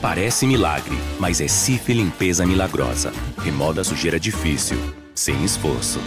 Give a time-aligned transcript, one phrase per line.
[0.00, 3.12] Parece milagre, mas é Cif Limpeza Milagrosa.
[3.36, 4.78] Remoda a sujeira difícil,
[5.14, 6.00] sem esforço.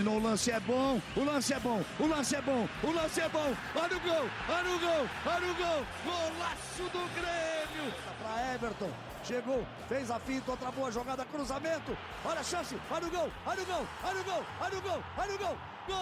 [0.00, 3.20] Dominou o lance, é bom, o lance é bom, o lance é bom, o lance
[3.20, 3.54] é bom.
[3.74, 5.84] Olha o gol, olha o gol, olha o gol.
[6.04, 7.92] Golaço do Grêmio.
[8.22, 8.90] Para Everton,
[9.24, 11.94] chegou, fez a finta, outra boa jogada, cruzamento.
[12.24, 15.02] Olha a chance, olha o gol, olha o gol, olha o gol, olha o gol,
[15.18, 15.58] olha o gol.
[15.88, 15.96] Gol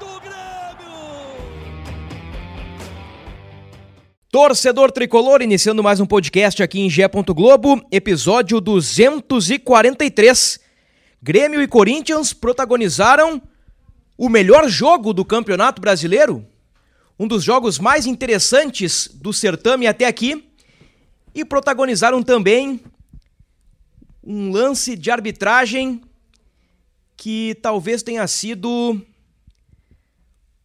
[0.00, 0.46] do Grêmio.
[4.30, 7.08] Torcedor Tricolor, iniciando mais um podcast aqui em Gé.
[7.08, 10.65] Globo, episódio 243.
[11.22, 13.40] Grêmio e Corinthians protagonizaram
[14.16, 16.46] o melhor jogo do Campeonato Brasileiro,
[17.18, 20.50] um dos jogos mais interessantes do certame até aqui,
[21.34, 22.80] e protagonizaram também
[24.22, 26.02] um lance de arbitragem
[27.16, 29.00] que talvez tenha sido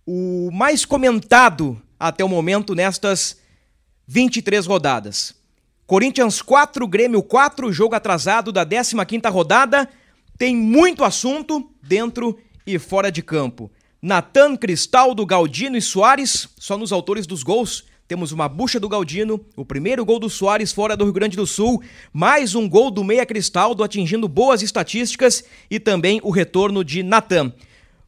[0.06, 3.38] o mais comentado até o momento nestas
[4.08, 5.36] 23 rodadas.
[5.86, 9.90] Corinthians 4, Grêmio 4, jogo atrasado da 15ª rodada.
[10.42, 13.72] Tem muito assunto dentro e fora de campo.
[14.02, 17.84] Natan, Cristaldo, Galdino e Soares, só nos autores dos gols.
[18.08, 21.46] Temos uma bucha do Galdino, o primeiro gol do Soares fora do Rio Grande do
[21.46, 27.04] Sul, mais um gol do Meia Cristaldo atingindo boas estatísticas e também o retorno de
[27.04, 27.54] Natan.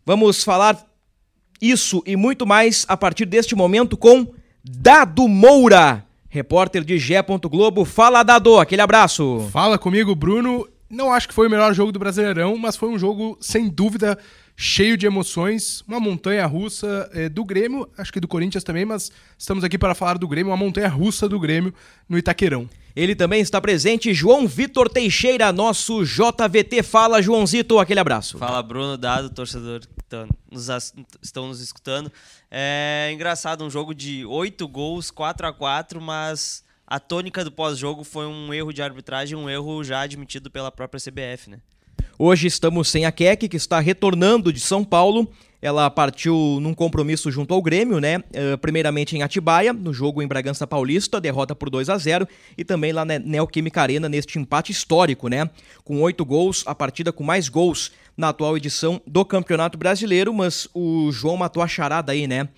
[0.03, 0.83] Vamos falar
[1.61, 4.25] isso e muito mais a partir deste momento com
[4.63, 7.21] Dado Moura, repórter de Gé.
[7.21, 7.85] Globo.
[7.85, 9.47] Fala, Dado, aquele abraço.
[9.51, 10.67] Fala comigo, Bruno.
[10.93, 14.15] Não acho que foi o melhor jogo do Brasileirão, mas foi um jogo, sem dúvida,
[14.55, 15.81] cheio de emoções.
[15.87, 19.95] Uma montanha russa é, do Grêmio, acho que do Corinthians também, mas estamos aqui para
[19.95, 21.73] falar do Grêmio, uma montanha russa do Grêmio
[22.07, 22.69] no Itaquerão.
[22.95, 26.83] Ele também está presente, João Vitor Teixeira, nosso JVT.
[26.83, 28.37] Fala, Joãozito, aquele abraço.
[28.37, 30.67] Fala, Bruno, dado, torcedor que tá nos,
[31.23, 32.11] estão nos escutando.
[32.51, 38.03] É engraçado, um jogo de oito gols, 4 a 4 mas a tônica do pós-jogo
[38.03, 41.57] foi um erro de arbitragem, um erro já admitido pela própria CBF, né?
[42.19, 45.27] Hoje estamos sem a Keck, que está retornando de São Paulo.
[45.59, 48.19] Ela partiu num compromisso junto ao Grêmio, né?
[48.19, 52.63] Uh, primeiramente em Atibaia, no jogo em Bragança Paulista, derrota por 2 a 0 e
[52.63, 55.49] também lá na Neoquímica Arena, neste empate histórico, né?
[55.83, 60.69] Com oito gols, a partida com mais gols na atual edição do Campeonato Brasileiro, mas
[60.75, 62.49] o João matou a charada aí, né?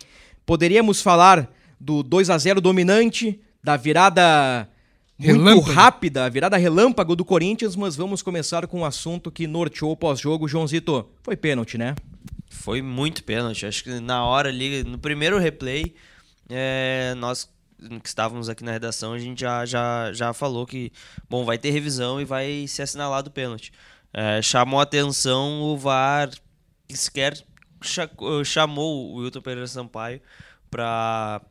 [0.45, 4.70] Poderíamos falar do 2 a 0 dominante, da virada
[5.18, 5.72] muito relâmpago.
[5.72, 9.98] rápida, a virada relâmpago do Corinthians, mas vamos começar com um assunto que norteou o
[9.98, 10.48] pós-jogo.
[10.48, 11.96] Joãozito, foi pênalti, né?
[12.48, 13.66] Foi muito pênalti.
[13.66, 15.96] Acho que na hora ali, no primeiro replay,
[16.48, 17.50] é, nós
[18.02, 20.92] que estávamos aqui na redação, a gente já, já, já falou que,
[21.30, 23.74] bom, vai ter revisão e vai ser assinalado o pênalti.
[24.14, 26.30] É, chamou atenção o VAR,
[26.90, 27.44] sequer
[28.46, 30.22] chamou o Wilton Pereira Sampaio
[30.70, 31.42] para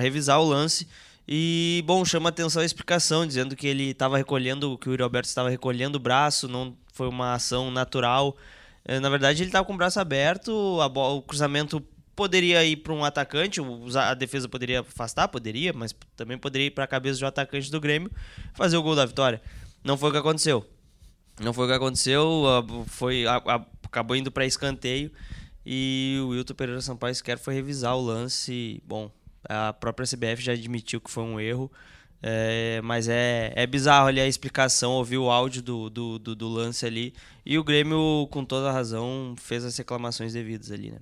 [0.00, 0.88] revisar o lance.
[1.28, 5.28] E, bom, chama atenção a explicação, dizendo que ele estava recolhendo, que o Yuri Alberto
[5.28, 8.36] estava recolhendo o braço, não foi uma ação natural.
[8.84, 11.82] É, na verdade, ele estava com o braço aberto, bola, o cruzamento
[12.14, 13.60] poderia ir para um atacante,
[13.96, 17.80] a defesa poderia afastar, poderia, mas também poderia ir para a cabeça do atacante do
[17.80, 18.10] Grêmio,
[18.54, 19.42] fazer o gol da vitória.
[19.84, 20.64] Não foi o que aconteceu.
[21.38, 22.44] Não foi o que aconteceu,
[22.86, 23.24] foi
[23.82, 25.12] acabou indo para escanteio
[25.64, 28.80] e o Wilton Pereira Sampaio sequer foi revisar o lance.
[28.86, 29.10] Bom,
[29.48, 31.70] a própria CBF já admitiu que foi um erro.
[32.22, 36.48] É, mas é, é bizarro ali a explicação, ouvir o áudio do, do, do, do,
[36.48, 37.14] lance ali.
[37.44, 40.98] E o Grêmio, com toda a razão, fez as reclamações devidas ali, né?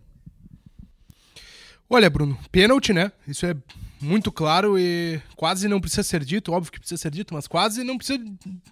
[1.89, 3.13] Olha, Bruno, pênalti, né?
[3.29, 3.55] Isso é
[4.01, 7.85] muito claro e quase não precisa ser dito, óbvio que precisa ser dito, mas quase
[7.85, 8.23] não precisa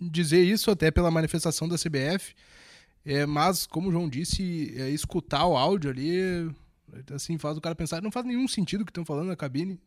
[0.01, 2.35] dizer isso até pela manifestação da CBF.
[3.05, 6.51] É, mas, como o João disse, é, escutar o áudio ali
[7.15, 9.81] assim, faz o cara pensar, não faz nenhum sentido o que estão falando na cabine,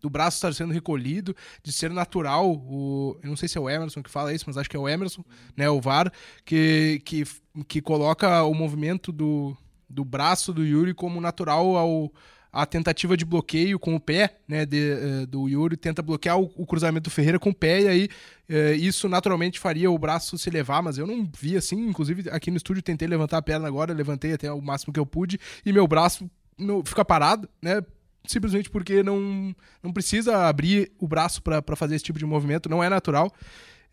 [0.00, 3.68] do, braço estar sendo recolhido, de ser natural, o, eu não sei se é o
[3.68, 5.24] Emerson que fala isso, mas acho que é o Emerson,
[5.56, 6.12] né, o VAR,
[6.44, 7.24] que, que,
[7.66, 9.56] que coloca o movimento do,
[9.88, 12.12] do braço do Yuri como natural ao,
[12.52, 16.50] a tentativa de bloqueio com o pé né, de, uh, do Yuri, tenta bloquear o,
[16.56, 18.08] o, cruzamento do Ferreira com o pé, e aí
[18.48, 22.50] uh, isso naturalmente faria o braço se levar, mas eu não vi assim, inclusive aqui
[22.50, 25.72] no estúdio tentei levantar a perna agora, levantei até o máximo que eu pude, e
[25.72, 27.82] meu braço não, fica parado, né?
[28.26, 32.84] Simplesmente porque não, não precisa abrir o braço para fazer esse tipo de movimento, não
[32.84, 33.32] é natural.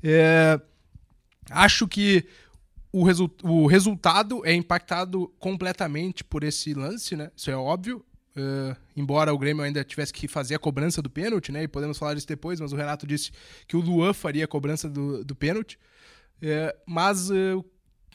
[0.03, 0.59] É,
[1.49, 2.25] acho que
[2.91, 7.31] o, resu o resultado é impactado completamente por esse lance, né?
[7.35, 8.03] Isso é óbvio.
[8.37, 11.63] Uh, embora o Grêmio ainda tivesse que fazer a cobrança do pênalti, né?
[11.63, 13.31] E podemos falar isso depois, mas o Renato disse
[13.67, 15.77] que o Luan faria a cobrança do, do pênalti.
[16.37, 17.65] Uh, mas uh,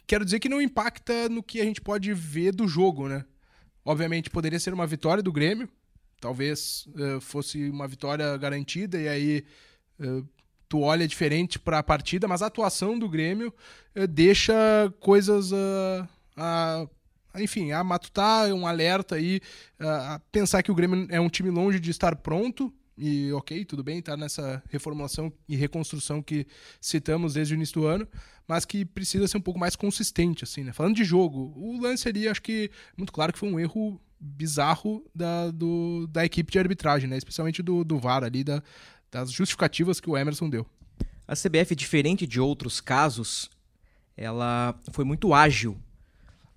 [0.07, 3.25] quero dizer que não impacta no que a gente pode ver do jogo, né?
[3.85, 5.69] Obviamente poderia ser uma vitória do Grêmio,
[6.21, 6.87] talvez
[7.21, 9.45] fosse uma vitória garantida e aí
[10.69, 13.53] tu olha diferente para a partida, mas a atuação do Grêmio
[14.09, 14.55] deixa
[15.01, 15.53] coisas
[16.37, 16.87] a
[17.39, 19.41] enfim, a matutar um alerta aí,
[19.79, 22.73] a pensar que o Grêmio é um time longe de estar pronto.
[22.97, 26.47] E ok, tudo bem, tá nessa reformulação e reconstrução que
[26.81, 28.07] citamos desde o início do ano,
[28.47, 30.73] mas que precisa ser um pouco mais consistente, assim, né?
[30.73, 35.05] Falando de jogo, o lance ali, acho que muito claro que foi um erro bizarro
[35.15, 37.17] da, do, da equipe de arbitragem, né?
[37.17, 38.63] Especialmente do, do VAR ali, da,
[39.11, 40.67] das justificativas que o Emerson deu.
[41.27, 43.51] A CBF, diferente de outros casos,
[44.17, 45.79] ela foi muito ágil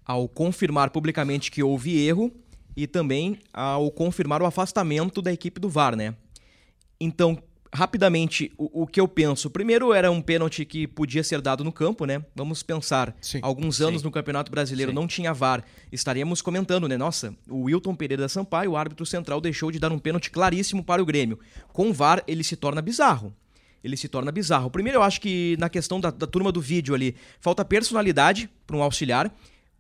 [0.06, 2.32] ao confirmar publicamente que houve erro
[2.76, 6.16] e também ao confirmar o afastamento da equipe do VAR, né?
[7.00, 7.42] Então,
[7.74, 11.72] rapidamente, o, o que eu penso, primeiro era um pênalti que podia ser dado no
[11.72, 12.24] campo, né?
[12.36, 13.40] Vamos pensar, Sim.
[13.42, 14.08] alguns anos Sim.
[14.08, 14.96] no Campeonato Brasileiro Sim.
[14.96, 16.98] não tinha VAR, estaríamos comentando, né?
[16.98, 21.02] Nossa, o Wilton Pereira Sampaio, o árbitro central, deixou de dar um pênalti claríssimo para
[21.02, 21.40] o Grêmio.
[21.74, 23.34] Com o VAR, ele se torna bizarro
[23.84, 24.72] ele se torna bizarro.
[24.72, 28.76] Primeiro, eu acho que na questão da, da turma do vídeo ali, falta personalidade para
[28.76, 29.32] um auxiliar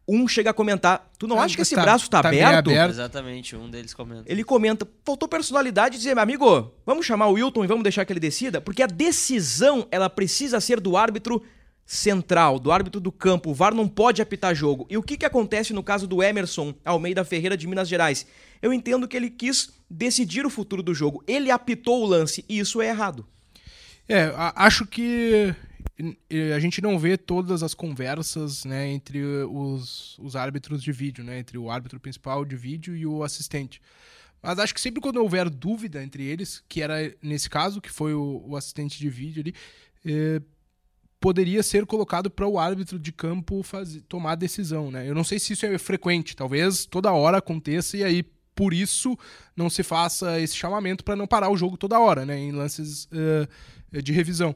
[0.07, 2.69] um chega a comentar: Tu não ah, acha que esse tá, braço tá, tá aberto?
[2.69, 2.91] aberto?
[2.91, 4.23] Exatamente, um deles comenta.
[4.25, 8.05] Ele comenta: Faltou personalidade e dizer, meu amigo, vamos chamar o Wilton e vamos deixar
[8.05, 8.61] que ele decida?
[8.61, 11.41] Porque a decisão, ela precisa ser do árbitro
[11.85, 13.51] central, do árbitro do campo.
[13.51, 14.87] O VAR não pode apitar jogo.
[14.89, 18.25] E o que, que acontece no caso do Emerson Almeida Ferreira de Minas Gerais?
[18.61, 21.23] Eu entendo que ele quis decidir o futuro do jogo.
[21.27, 23.25] Ele apitou o lance e isso é errado.
[24.07, 25.53] É, acho que
[26.53, 31.39] a gente não vê todas as conversas né, entre os, os árbitros de vídeo, né,
[31.39, 33.81] entre o árbitro principal de vídeo e o assistente.
[34.41, 38.13] Mas acho que sempre quando houver dúvida entre eles, que era nesse caso, que foi
[38.13, 39.55] o, o assistente de vídeo ali,
[40.05, 40.41] eh,
[41.19, 44.91] poderia ser colocado para o árbitro de campo fazer, tomar a decisão.
[44.91, 45.09] Né?
[45.09, 49.17] Eu não sei se isso é frequente, talvez toda hora aconteça e aí por isso
[49.55, 53.05] não se faça esse chamamento para não parar o jogo toda hora, né, em lances
[53.05, 54.55] uh, de revisão.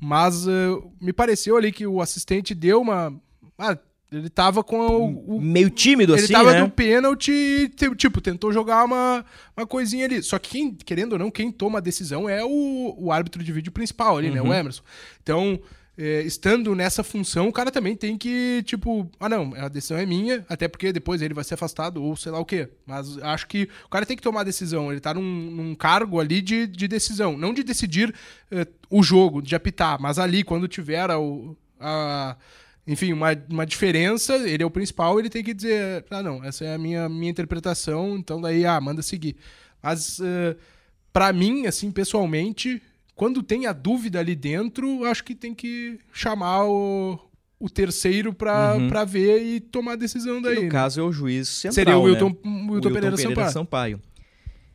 [0.00, 3.12] Mas uh, me pareceu ali que o assistente deu uma.
[3.58, 3.78] Ah,
[4.12, 6.60] ele tava com o, o meio tímido ele assim, tava né?
[6.60, 9.24] no pênalti e tipo, tentou jogar uma,
[9.56, 10.22] uma coisinha ali.
[10.22, 13.52] Só que quem, querendo ou não, quem toma a decisão é o, o árbitro de
[13.52, 14.34] vídeo principal ali, uhum.
[14.34, 14.54] né, o uhum.
[14.54, 14.82] Emerson.
[15.22, 15.60] Então,
[15.98, 20.04] é, estando nessa função, o cara também tem que, tipo, ah, não, a decisão é
[20.04, 22.68] minha, até porque depois ele vai ser afastado ou sei lá o quê.
[22.84, 26.20] Mas acho que o cara tem que tomar a decisão, ele tá num, num cargo
[26.20, 28.10] ali de, de decisão, não de decidir
[28.52, 31.16] uh, o jogo, de apitar, mas ali, quando tiver a,
[31.80, 32.36] a
[32.86, 36.64] enfim, uma, uma diferença, ele é o principal, ele tem que dizer, ah, não, essa
[36.64, 39.36] é a minha, minha interpretação, então daí, ah, manda seguir.
[39.82, 40.56] Mas, uh,
[41.12, 42.82] para mim, assim, pessoalmente,
[43.16, 47.18] quando tem a dúvida ali dentro, acho que tem que chamar o,
[47.58, 49.06] o terceiro para uhum.
[49.06, 50.54] ver e tomar a decisão daí.
[50.54, 50.70] Que no né?
[50.70, 52.36] caso é o juiz central, Seria o Wilton, né?
[52.44, 53.52] Wilton, Wilton Pereira, Pereira Sampaio.
[53.52, 54.00] Sampaio.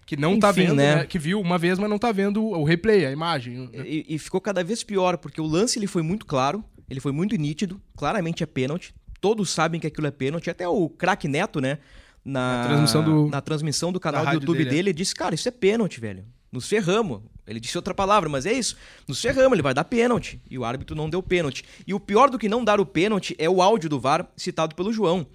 [0.08, 0.96] Que não tá Enfim, tá vendo, né?
[0.96, 1.06] né?
[1.06, 3.70] Que viu uma vez, mas não tá vendo o replay, a imagem.
[3.74, 7.12] E, e, ficou cada vez pior, porque o lance ele foi muito claro, ele foi
[7.12, 8.94] muito nítido, claramente é pênalti.
[9.22, 11.78] Todos sabem que aquilo é pênalti, até o craque Neto, né?
[12.26, 14.74] Na, na, transmissão do, na transmissão do canal do YouTube dele, é.
[14.74, 16.26] dele, disse, cara, isso é pênalti, velho.
[16.52, 17.22] Nos ferramos.
[17.48, 18.78] Ele disse outra palavra, mas é isso.
[19.08, 20.42] Nos ferramos, ele vai dar pênalti.
[20.50, 21.64] E o árbitro não deu pênalti.
[21.88, 24.76] E o pior do que não dar o pênalti é o áudio do VAR citado
[24.76, 25.26] pelo João.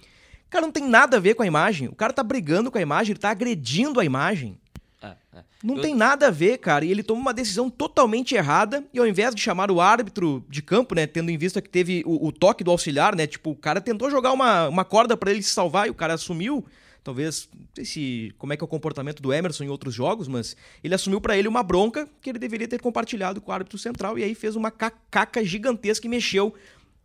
[0.48, 1.88] Cara, não tem nada a ver com a imagem.
[1.88, 4.58] O cara tá brigando com a imagem, ele tá agredindo a imagem.
[5.02, 5.44] É, é.
[5.62, 5.82] Não Eu...
[5.82, 6.84] tem nada a ver, cara.
[6.84, 8.84] E ele toma uma decisão totalmente errada.
[8.92, 11.06] E ao invés de chamar o árbitro de campo, né?
[11.06, 13.26] Tendo em vista que teve o, o toque do auxiliar, né?
[13.26, 16.14] Tipo, o cara tentou jogar uma, uma corda para ele se salvar e o cara
[16.14, 16.64] assumiu
[17.06, 20.26] talvez, não sei se como é que é o comportamento do Emerson em outros jogos,
[20.26, 23.78] mas ele assumiu para ele uma bronca que ele deveria ter compartilhado com o árbitro
[23.78, 26.52] central e aí fez uma caca gigantesca e mexeu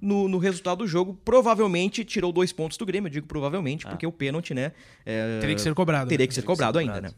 [0.01, 1.13] no, no, resultado do jogo.
[1.23, 3.91] Provavelmente tirou dois pontos do Grêmio, eu digo provavelmente, ah.
[3.91, 4.71] porque o pênalti, né?
[5.05, 6.09] É, teria que ser cobrado.
[6.09, 7.13] Teria que ser cobrado que ser ainda, né?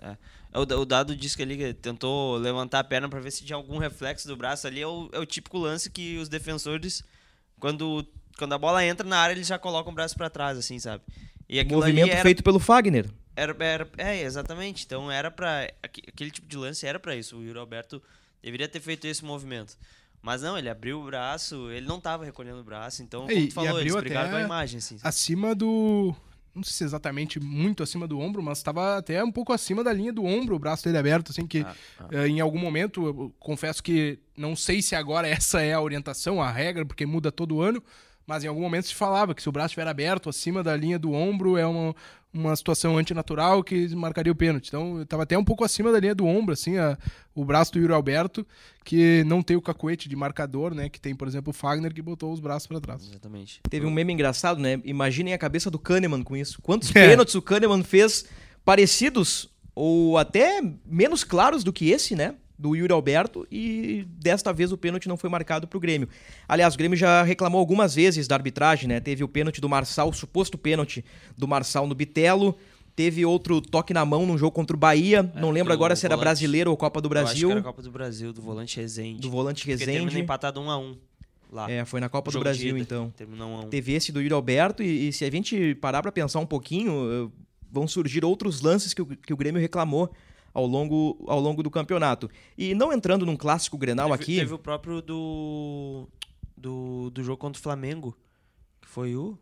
[0.52, 0.60] É.
[0.60, 3.78] O, o, dado disse que ele tentou levantar a perna para ver se tinha algum
[3.78, 4.82] reflexo do braço ali.
[4.82, 7.02] É o, é o típico lance que os defensores,
[7.62, 8.06] quando,
[8.38, 11.02] quando a bola entra na área, eles já colocam o braço para trás, assim, sabe?
[11.54, 13.10] E Movimento era, feito pelo Fagner.
[13.36, 14.86] Era, era, é, exatamente.
[14.86, 17.38] Então era para Aquele tipo de lance era para isso.
[17.38, 18.02] O Yuri Alberto
[18.42, 19.78] deveria ter feito esse movimento.
[20.20, 23.50] Mas não, ele abriu o braço, ele não estava recolhendo o braço, então, como e,
[23.50, 24.78] tu falou, eles brigaram com a imagem.
[24.78, 24.98] Assim.
[25.04, 26.16] Acima do.
[26.56, 29.92] Não sei se exatamente muito acima do ombro, mas estava até um pouco acima da
[29.92, 32.08] linha do ombro, o braço dele aberto, assim, que ah, ah.
[32.12, 36.50] Uh, em algum momento, confesso que não sei se agora essa é a orientação, a
[36.50, 37.84] regra, porque muda todo ano,
[38.26, 40.98] Mas em algum momento se falava que se o braço estiver aberto acima da linha
[40.98, 41.94] do ombro é uma,
[42.34, 44.68] uma situação antinatural que marcaria o pênalti.
[44.70, 46.98] Então, eu tava até um pouco acima da linha do ombro, assim, a,
[47.36, 48.48] o braço do Yuri Alberto,
[48.86, 50.88] que não tem o cacuete de marcador, né?
[50.88, 53.04] Que tem, por exemplo, o Fagner, que botou os braços para trás.
[53.04, 53.60] Exatamente.
[53.70, 54.80] Teve um meme engraçado, né?
[54.86, 56.62] Imaginem a cabeça do Kahneman com isso.
[56.62, 57.10] Quantos É.
[57.10, 58.26] pênaltis o Kahneman fez
[58.64, 62.36] parecidos ou até menos claros do que esse, né?
[62.58, 66.08] Do Yuri Alberto e desta vez o pênalti não foi marcado pro Grêmio.
[66.48, 69.00] Aliás, o Grêmio já reclamou algumas vezes da arbitragem, né?
[69.00, 71.04] Teve o pênalti do Marçal, o suposto pênalti
[71.38, 72.56] do Marçal no Bitelo.
[72.96, 75.24] Teve outro toque na mão num jogo contra o Bahia.
[75.36, 76.26] não lembro agora se era volante.
[76.26, 77.48] brasileiro ou Copa do Eu acho Brasil.
[77.48, 79.20] que era Copa do Brasil, do volante Rezende.
[79.20, 80.20] Do volante Porque Rezende.
[80.20, 80.98] empatado 1 a 1
[81.52, 81.72] lá.
[81.72, 83.12] É, foi na Copa do Brasil, então.
[83.18, 86.04] Terminou 1 a 1 Teve esse do Yuri Alberto, e, e se a gente parar
[86.04, 87.42] pra pensar um pouquinho, eh,
[87.72, 90.14] vão surgir outros lances que o, que o Grêmio reclamou
[90.54, 92.30] ao longo, ao longo do campeonato.
[92.58, 94.36] E não entrando num clássico Grenal Teve, aqui.
[94.38, 96.08] teve o próprio do,
[96.56, 97.10] do.
[97.10, 98.16] do jogo contra o Flamengo.
[98.82, 99.38] Que foi o.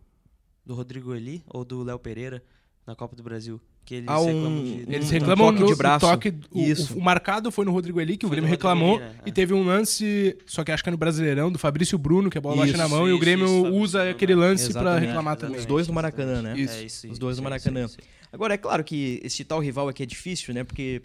[0.66, 2.44] Do Rodrigo Eli ou do Léo Pereira
[2.86, 3.60] na Copa do Brasil.
[3.84, 4.72] Que eles um- reclamam de.
[4.88, 6.06] Eles Um reclamam toque do, de braço.
[6.06, 6.34] toque.
[6.52, 6.94] O, Isso.
[6.94, 8.96] o- o marcado foi no Rodrigo Eli, que o Foi Grêmio no Rodrigo reclamou.
[9.02, 9.22] Eli, né?
[9.26, 9.34] E É.
[9.34, 12.42] teve um lance, só que acho que é no Brasileirão, do Fabrício Bruno, que a
[12.42, 15.08] bola bate Isso, na mão, e o isso, Grêmio isso, usa aquele lance pra Exatamente.
[15.08, 15.58] reclamar É, também.
[15.60, 16.54] Os dois no Maracanã, né?
[16.58, 16.74] Isso.
[16.76, 17.86] É, isso, Os dois isso, no isso, Maracanã.
[17.86, 18.08] isso, isso.
[18.32, 20.64] Agora, é claro que esse tal rival aqui é difícil, né?
[20.64, 21.02] Porque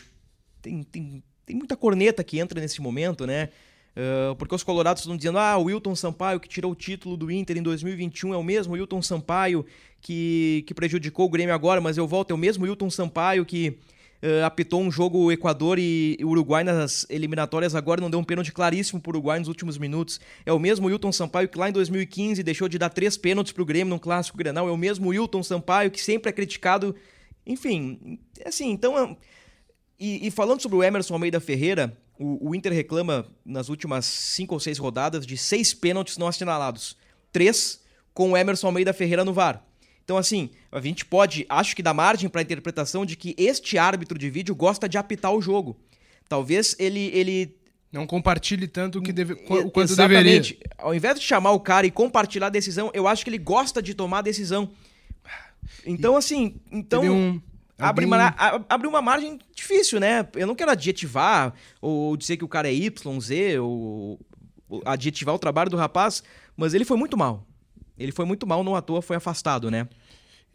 [0.63, 3.49] tem, tem, tem muita corneta que entra nesse momento, né?
[3.97, 7.31] Ah, porque os colorados estão dizendo, ah, o Wilton Sampaio que tirou o título do
[7.31, 9.65] Inter em 2021 é o mesmo Wilton Sampaio
[10.01, 13.79] que, que prejudicou o Grêmio agora, mas eu volto, é o mesmo Wilton Sampaio que
[14.23, 19.01] ah, apitou um jogo Equador e Uruguai nas eliminatórias agora, não deu um pênalti claríssimo
[19.01, 20.21] pro Uruguai nos últimos minutos.
[20.45, 23.65] É o mesmo Wilton Sampaio que lá em 2015 deixou de dar três pênaltis pro
[23.65, 26.95] Grêmio num clássico Grenal, é o mesmo Wilton Sampaio que sempre é criticado.
[27.47, 29.17] Enfim, assim, então...
[29.99, 34.55] E, e falando sobre o Emerson Almeida Ferreira, o, o Inter reclama nas últimas cinco
[34.55, 36.97] ou seis rodadas de seis pênaltis não assinalados.
[37.33, 37.81] Três
[38.15, 39.63] com o Emerson Almeida Ferreira no VAR.
[40.05, 43.77] Então, assim, a gente pode, acho que dá margem para a interpretação de que este
[43.77, 45.77] árbitro de vídeo gosta de apitar o jogo.
[46.29, 47.57] Talvez ele, ele
[47.93, 50.59] Não compartilhe tanto o, que deve, e- o quanto exatamente, deveria.
[50.79, 53.83] Ao invés de chamar o cara e compartilhar a decisão, eu acho que ele gosta
[53.83, 54.71] de tomar a decisão.
[55.85, 57.41] Então, assim, então um-
[57.79, 60.27] abre, alguém- uma, abre uma margem difícil, né?
[60.35, 64.19] Eu não quero adjetivar ou dizer que o cara é Y, Z, ou,
[64.85, 66.23] adjetivar o trabalho do rapaz,
[66.57, 67.47] mas ele foi muito mal.
[67.99, 69.89] Ele foi muito mal, não à toa foi afastado, né?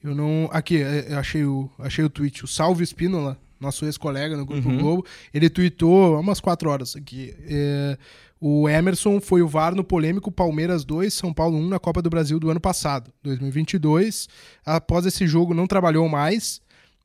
[0.04, 0.50] Eu não.
[0.52, 2.44] Aqui, é, eu achei o, achei o tweet.
[2.44, 4.78] O Salve Espínola, nosso ex-colega no Grupo Uhum.
[4.80, 7.36] Globo, ele tweetou há umas quatro horas aqui.
[7.48, 7.98] é,
[8.40, 12.10] o Emerson foi o VAR no polêmico Palmeiras 2, São Paulo 1 na Copa do
[12.10, 14.28] Brasil do ano passado, 2022.
[14.66, 16.61] Após esse jogo, não trabalhou mais.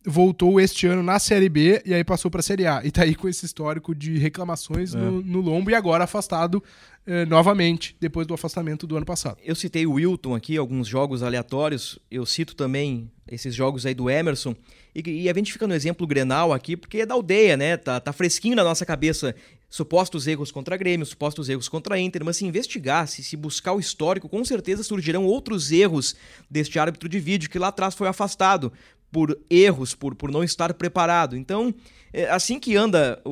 [0.08, 2.80] Voltou este ano na Série B e aí passou para a Série A.
[2.84, 4.98] E tá aí com esse histórico de reclamações É.
[4.98, 6.62] no, no lombo e agora afastado
[7.04, 9.38] eh, novamente, depois do afastamento do ano passado.
[9.44, 11.98] Eu citei o Wilton aqui, alguns jogos aleatórios.
[12.08, 14.54] Eu cito também esses jogos aí do Emerson.
[14.94, 17.76] E, e a gente fica no exemplo Grenal aqui, porque é da aldeia, né?
[17.76, 19.34] Tá, tá fresquinho na nossa cabeça.
[19.68, 22.24] Supostos erros contra Grêmio, supostos erros contra Inter.
[22.24, 26.14] Mas se investigar, se, se buscar o histórico, com certeza surgirão outros erros
[26.48, 28.72] deste árbitro de vídeo que lá atrás foi afastado
[29.16, 31.38] por erros, por, por não estar preparado.
[31.38, 31.74] Então,
[32.12, 33.30] é assim que anda o,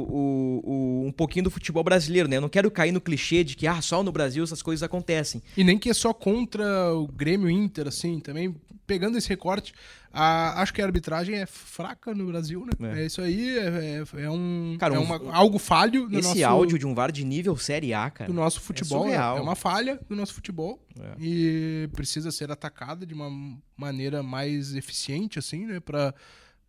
[0.65, 2.39] o- um pouquinho do futebol brasileiro, né?
[2.39, 5.43] Eu não quero cair no clichê de que ah, só no Brasil essas coisas acontecem.
[5.55, 6.65] E nem que é só contra
[6.95, 9.75] o Grêmio Inter, assim, também pegando esse recorte,
[10.15, 12.95] a- acho que a arbitragem é fraca no Brasil, né?
[12.97, 13.03] É.
[13.03, 16.29] É, isso aí, é, é- é um, Cara, é um- uma- algo falho no Esse
[16.29, 18.31] nosso, áudio de um VAR de nível Série A, cara.
[18.31, 19.01] do nosso futebol.
[19.07, 19.39] É, surreal.
[19.39, 21.15] é uma falha do nosso futebol É.
[21.19, 23.29] e precisa ser atacada de uma
[23.77, 25.81] maneira mais eficiente, assim, né?
[25.81, 26.15] Pra,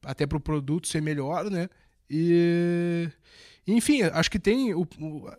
[0.04, 1.70] até para o produto ser melhor, né?
[2.10, 3.10] E
[3.68, 5.32] enfim, acho que tem o, o-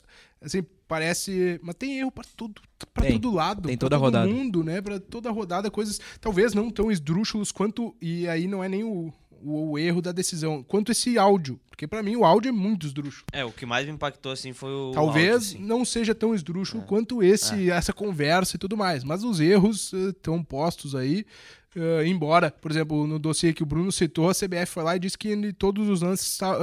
[0.46, 2.62] assim parece, mas tem erro para tudo,
[2.94, 4.28] para todo lado, Tem pra toda a todo rodada.
[4.28, 4.80] mundo, né?
[4.80, 8.84] Para toda a rodada, coisas talvez não tão esdrúxulos quanto e aí não é nem
[8.84, 9.12] o,
[9.42, 12.86] o, o erro da decisão, quanto esse áudio, porque para mim o áudio é muito
[12.86, 13.26] esdrúxulo.
[13.32, 14.92] É, o que mais me impactou assim foi o.
[14.92, 15.58] Talvez áudio, assim.
[15.66, 16.86] não seja tão esdrúxulo É.
[16.86, 19.02] quanto esse, essa conversa e tudo mais.
[19.04, 21.26] Mas os erros estão postos aí.
[21.74, 24.98] eh, embora, por exemplo, no dossiê que o Bruno citou, a CBF foi lá e
[25.00, 26.56] disse que em todos os lances tá,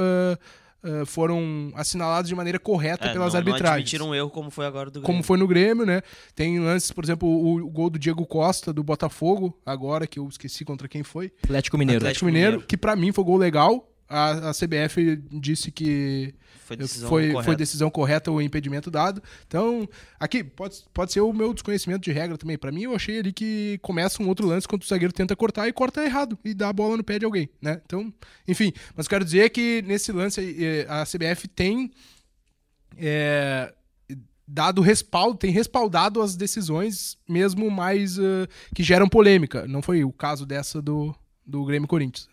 [0.84, 3.74] eh, foram assinalados de maneira correta É, pelas não, Não arbitragens.
[3.88, 5.24] admitiram um erro como foi agora do como Grêmio.
[5.24, 6.02] foi no Grêmio, né?
[6.34, 10.28] Tem lances, por exemplo, o, o gol do Diego Costa, do Botafogo, agora que eu
[10.28, 11.32] esqueci contra quem foi.
[11.44, 11.98] Atlético Mineiro.
[11.98, 12.66] Atlético Atlético Mineiro, Mineiro.
[12.68, 13.90] que pra mim foi gol legal.
[14.08, 16.34] A, a CBF disse que
[16.64, 17.42] Foi decisão foi, correta.
[17.44, 19.22] foi decisão correta o impedimento dado.
[19.46, 19.88] Então,
[20.20, 22.58] aqui pode, pode ser o meu desconhecimento de regra também.
[22.58, 25.68] Pra mim, eu achei ali que começa um outro lance quando o zagueiro tenta cortar
[25.68, 27.80] e corta errado e dá a bola no pé de alguém, né?
[27.84, 28.12] Então,
[28.46, 31.90] enfim, mas quero dizer que nesse lance eh, a CBF tem
[32.96, 33.72] é,
[34.46, 39.66] dado respaldo, tem respaldado as decisões, mesmo mais uh, que geram polêmica.
[39.66, 41.14] Não foi o caso dessa do,
[41.46, 42.28] do Grêmio Corinthians.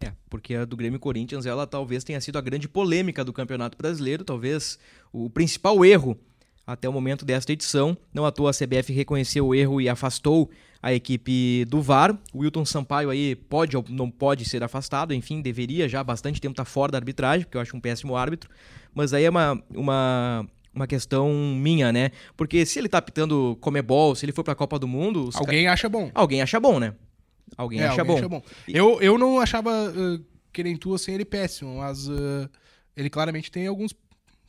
[0.00, 3.76] É, porque a do Grêmio Corinthians, ela talvez tenha sido a grande polêmica do Campeonato
[3.76, 4.78] Brasileiro, talvez
[5.12, 6.18] o principal erro
[6.66, 7.96] até o momento desta edição.
[8.12, 10.50] Não à toa a CBF reconheceu o erro e afastou
[10.82, 12.16] a equipe do VAR.
[12.32, 16.40] O Wilton Sampaio aí pode ou não pode ser afastado, enfim, deveria já há bastante
[16.40, 18.50] tempo estar tá fora da arbitragem, porque eu acho um péssimo árbitro.
[18.94, 22.10] Mas aí é uma, uma, uma questão minha, né?
[22.36, 25.30] Porque se ele tá pitando Comebol, se ele for pra Copa do Mundo...
[25.34, 25.72] Alguém ca...
[25.72, 26.10] acha bom.
[26.14, 26.94] Alguém acha bom, né?
[27.56, 28.18] Alguém, é, acha, alguém bom.
[28.18, 28.42] acha bom.
[28.68, 32.48] Eu, eu não achava uh, Querentua sem ele péssimo, mas uh,
[32.96, 33.94] ele claramente tem alguns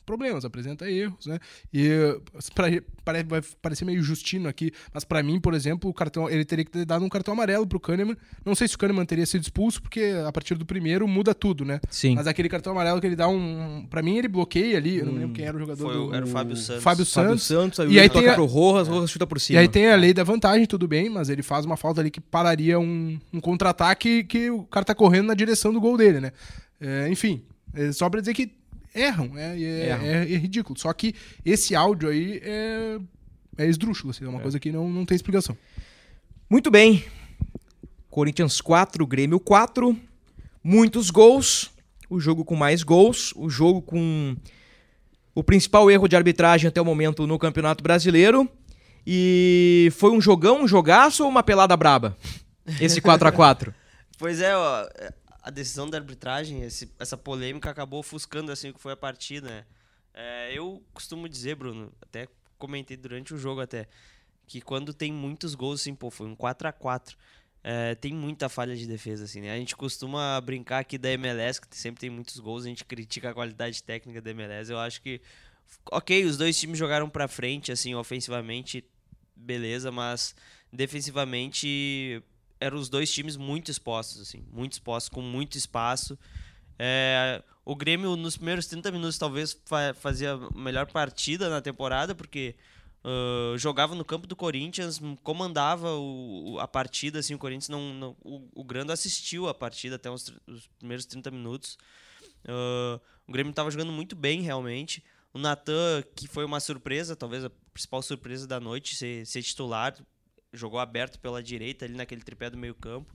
[0.04, 1.38] problemas, apresenta erros, né?
[1.72, 2.18] E
[2.54, 2.66] pra,
[3.04, 6.64] pra, vai parecer meio justino aqui, mas para mim, por exemplo, o cartão, ele teria
[6.64, 8.16] que ter dado um cartão amarelo pro Kahneman.
[8.44, 11.64] Não sei se o Kahneman teria sido expulso, porque a partir do primeiro muda tudo,
[11.64, 11.80] né?
[11.90, 12.14] Sim.
[12.14, 13.86] Mas aquele cartão amarelo que ele dá um.
[13.88, 14.98] Pra mim, ele bloqueia ali.
[14.98, 15.84] Eu não me lembro quem era o jogador.
[15.84, 16.82] Foi, do, era o Fábio Santos.
[16.82, 17.46] Fábio Santos.
[17.46, 18.34] Fábio Santos, aí e aí toca tem a...
[18.34, 19.58] pro Rojas, Rojas chuta por cima.
[19.58, 22.10] E aí tem a lei da vantagem, tudo bem, mas ele faz uma falta ali
[22.10, 26.20] que pararia um, um contra-ataque que o cara tá correndo na direção do gol dele,
[26.20, 26.32] né?
[26.80, 27.44] É, enfim,
[27.74, 28.50] é só pra dizer que
[28.94, 30.04] erram, é, é, Erram.
[30.04, 30.78] é, é ridículo.
[30.78, 32.98] Só que esse áudio aí é,
[33.58, 35.56] é esdrúxulo, assim, é uma coisa que não, não tem explicação.
[36.48, 37.04] Muito bem.
[38.10, 39.96] Corinthians 4, Grêmio 4.
[40.62, 41.70] Muitos gols.
[42.10, 43.32] O jogo com mais gols.
[43.36, 44.36] O jogo com
[45.34, 48.48] o principal erro de arbitragem até o momento no Campeonato Brasileiro.
[49.06, 52.16] E foi um jogão, um jogaço ou uma pelada braba?
[52.80, 53.74] Esse 4 a 4
[54.18, 54.86] Pois é, ó,
[55.42, 59.48] a decisão da arbitragem, esse, essa polêmica acabou ofuscando assim o que foi a partida,
[59.48, 59.64] né?
[60.14, 63.88] É, eu costumo dizer, Bruno, até comentei durante o jogo até,
[64.46, 67.16] que quando tem muitos gols, assim, pô, foi um 4 a 4
[67.64, 69.52] é, tem muita falha de defesa, assim, né?
[69.52, 73.30] A gente costuma brincar aqui da MLS, que sempre tem muitos gols, a gente critica
[73.30, 74.70] a qualidade técnica da MLS.
[74.70, 75.20] Eu acho que,
[75.90, 78.84] ok, os dois times jogaram pra frente, assim, ofensivamente,
[79.36, 80.34] beleza, mas
[80.72, 82.22] defensivamente
[82.62, 86.18] eram os dois times muito expostos, assim, muito expostos, com muito espaço.
[86.78, 92.14] É, o Grêmio, nos primeiros 30 minutos, talvez fa fazia a melhor partida na temporada,
[92.14, 92.56] porque
[93.04, 97.94] uh, jogava no campo do Corinthians, comandava o, a partida, assim, o Corinthians não...
[97.94, 101.78] não o, o Grando assistiu a partida até os, os primeiros 30 minutos.
[102.44, 105.04] Uh, o Grêmio estava jogando muito bem, realmente.
[105.32, 109.94] O Natan, que foi uma surpresa, talvez a principal surpresa da noite, ser, ser titular,
[110.52, 113.14] jogou aberto pela direita ali naquele tripé do meio campo.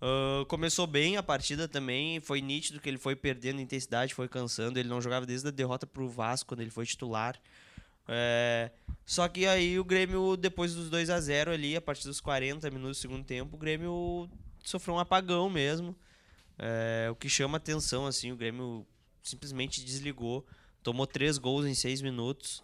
[0.00, 4.78] Uh, começou bem a partida também, foi nítido que ele foi perdendo intensidade, foi cansando.
[4.78, 7.38] Ele não jogava desde a derrota para o Vasco, quando ele foi titular.
[8.10, 8.70] É,
[9.04, 12.70] só que aí o Grêmio, depois dos 2 a 0 ali, a partir dos 40
[12.70, 14.30] minutos do segundo tempo, o Grêmio
[14.64, 15.94] sofreu um apagão mesmo.
[16.58, 18.86] É, o que chama atenção, assim, o Grêmio
[19.22, 20.44] simplesmente desligou,
[20.82, 22.62] tomou três gols em seis minutos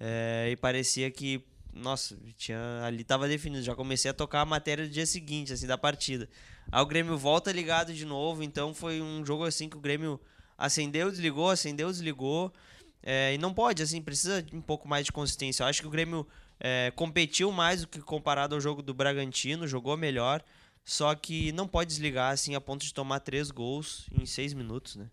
[0.00, 3.62] é, e parecia que nossa, tinha, ali tava definido.
[3.62, 6.28] Já comecei a tocar a matéria do dia seguinte, assim, da partida.
[6.70, 10.20] Aí o Grêmio volta ligado de novo, então foi um jogo assim que o Grêmio
[10.56, 12.52] acendeu, desligou, acendeu, desligou.
[13.02, 15.62] É, e não pode, assim, precisa de um pouco mais de consistência.
[15.62, 16.26] Eu acho que o Grêmio
[16.60, 20.42] é, competiu mais do que comparado ao jogo do Bragantino, jogou melhor.
[20.84, 24.96] Só que não pode desligar assim a ponto de tomar três gols em seis minutos,
[24.96, 25.06] né?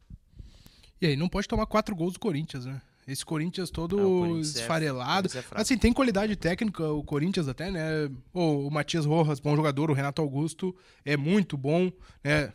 [1.01, 2.81] E aí, não pode tomar quatro gols do Corinthians, né?
[3.07, 5.27] Esse Corinthians todo o Corinthians é- esfarelado.
[5.27, 5.61] é fraco.
[5.61, 8.09] assim, tem qualidade técnica, o Corinthians até, né?
[8.33, 11.91] Pô, o Matias Rojas, bom jogador, o Renato Augusto é muito bom,
[12.23, 12.51] né?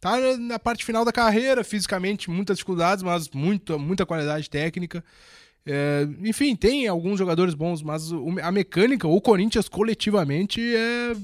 [0.00, 5.04] Tá na parte final da carreira, fisicamente, muitas dificuldades, mas muita, muita qualidade técnica.
[5.66, 8.10] É, enfim, tem alguns jogadores bons, mas
[8.42, 11.14] a mecânica, o Corinthians coletivamente é,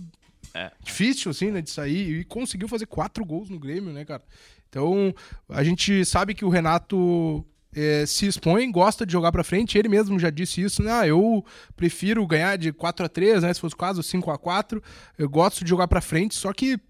[0.52, 0.70] É.
[0.84, 2.20] difícil, assim, né, de sair.
[2.20, 4.22] E conseguiu fazer quatro gols no Grêmio, né, cara?
[4.68, 5.14] Então,
[5.48, 7.42] a gente sabe que o Renato
[7.76, 9.76] é, se expõe, gosta de jogar pra frente.
[9.76, 10.90] Ele mesmo já disse isso, né?
[10.90, 11.44] Ah, eu
[11.76, 13.52] prefiro ganhar de 4 a 3 né?
[13.52, 14.82] Se fosse o caso, 5 a 4
[15.18, 16.80] Eu gosto de jogar pra frente, só que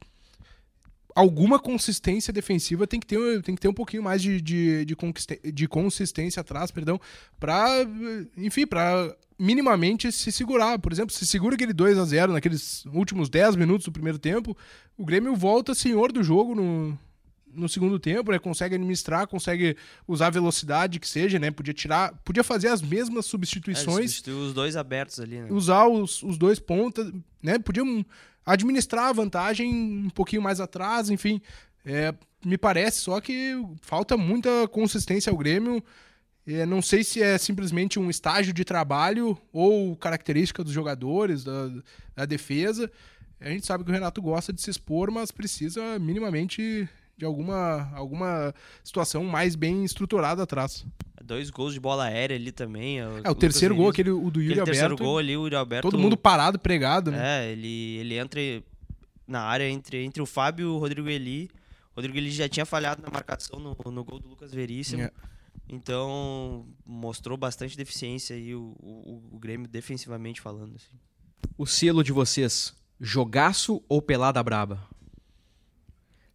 [1.13, 4.97] alguma consistência defensiva tem que ter, tem que ter um pouquinho mais de, de, de,
[5.53, 7.01] de consistência atrás, perdão,
[7.41, 7.67] pra,
[8.37, 10.79] enfim, pra minimamente se segurar.
[10.79, 14.57] Por exemplo, se segura aquele 2 a 0 naqueles últimos 10 minutos do primeiro tempo,
[14.97, 16.99] o Grêmio volta senhor do jogo no,
[17.57, 18.39] no segundo tempo, né?
[18.39, 21.51] Consegue administrar, consegue usar a velocidade que seja, né?
[21.51, 25.49] Podia tirar, podia fazer as mesmas É, substituições substituiu os dois abertos ali, né?
[25.51, 27.59] usar os, os dois pontas, né?
[27.59, 28.05] Podiam
[28.45, 29.73] administrar a vantagem
[30.07, 31.41] um pouquinho mais atrás, enfim.
[31.85, 32.15] É,
[32.45, 35.83] me parece só que falta muita consistência ao Grêmio.
[36.47, 41.71] É, não sei se é simplesmente um estágio de trabalho ou característica dos jogadores, da,
[42.15, 42.91] da defesa.
[43.41, 47.91] A gente sabe que o Renato gosta de se expor, mas precisa minimamente de alguma,
[47.95, 50.87] alguma situação mais bem estruturada atrás.
[51.25, 53.01] Dois gols de bola aérea ali também.
[53.01, 54.71] É, o terceiro gol, aquele o do Yuri aquele Alberto.
[54.71, 55.91] terceiro gol ali, o Yuri Alberto.
[55.91, 57.47] Todo mundo parado, pregado, né?
[57.47, 58.41] É, ele, ele entra
[59.27, 61.51] na área entre, entre o Fábio e o Rodrigo Eli.
[61.93, 65.03] O Rodrigo Eli já tinha falhado na marcação no, no gol do Lucas Veríssimo.
[65.03, 65.11] É.
[65.69, 70.77] Então, mostrou bastante deficiência aí o, o, o Grêmio defensivamente falando.
[70.77, 70.93] Assim.
[71.59, 74.87] O selo de vocês, jogaço ou pelada braba?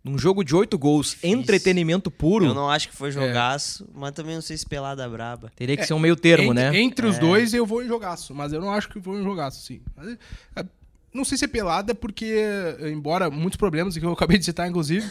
[0.03, 1.37] Num jogo de oito gols, Difícil.
[1.39, 2.89] entretenimento puro, Eu não acho É.
[2.89, 5.51] que foi jogaço, mas também não sei se pelada braba.
[5.55, 6.79] teria que ser um meio termo, entre, né?
[6.79, 7.19] Entre os É.
[7.19, 9.79] dois eu vou em jogaço, mas eu não acho que vou em jogaço, sim.
[9.95, 10.17] Mas,
[10.55, 10.65] é,
[11.13, 14.67] não sei se é pelada, porque, é, embora muitos problemas que eu acabei de citar,
[14.67, 15.07] inclusive,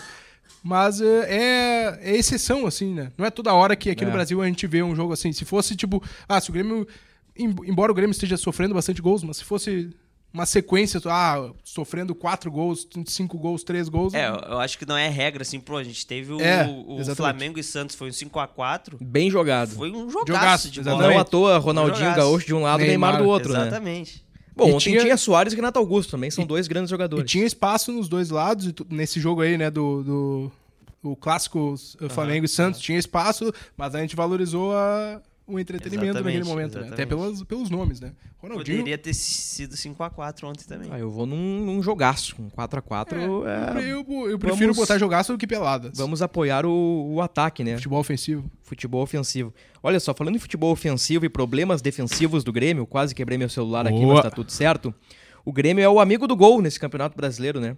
[0.62, 3.12] mas é, é, é exceção, assim, né?
[3.16, 4.06] Não é toda hora que aqui É.
[4.06, 5.32] no Brasil a gente vê um jogo assim.
[5.32, 6.86] Se fosse, tipo, ah, se o Grêmio.
[7.36, 9.90] em- Embora o Grêmio esteja sofrendo bastante gols, mas se fosse
[10.32, 14.14] uma sequência, ah, sofrendo quatro gols, cinco gols, três gols.
[14.14, 16.66] É, eu, eu acho que não é regra, assim, pô, a gente teve o, É,
[16.66, 17.14] o.
[17.16, 19.70] Flamengo e Santos, foi um 5x4, Bem jogado.
[19.70, 21.08] foi um jogaço, Jogaço, de bola.
[21.08, 22.16] Não à toa, Ronaldinho Jogaço.
[22.18, 23.62] Gaúcho de um lado e Neymar, Neymar, do outro, né?
[23.62, 24.24] Exatamente.
[24.56, 25.16] Bom, E ontem tinha- tinha...
[25.16, 27.30] Soares e Renato Augusto também, são dois grandes E jogadores.
[27.30, 30.52] tinha espaço nos dois lados, e nesse jogo aí, né, do, do
[31.02, 35.20] o clássico uh, Flamengo e Santos, tinha espaço, mas a gente valorizou a-
[35.54, 36.88] o entretenimento naquele momento, né?
[36.88, 38.12] Até pelos, pelos nomes, né?
[38.38, 40.88] Ronaldinho, Poderia ter sido 5x4 ontem também.
[40.92, 43.12] Ah, eu vou num, num jogaço, um 4x4.
[43.78, 45.96] é, eu, eu prefiro Vamos- botar jogaço do que peladas.
[45.96, 47.74] Vamos apoiar o, o ataque, né?
[47.76, 48.50] Futebol ofensivo.
[48.62, 49.52] Futebol ofensivo.
[49.82, 53.86] Olha só, falando em futebol ofensivo e problemas defensivos do Grêmio, quase quebrei meu celular
[53.86, 54.14] aqui, Boa.
[54.14, 54.94] mas tá tudo certo.
[55.44, 57.76] O Grêmio é o amigo do gol nesse Campeonato Brasileiro, né?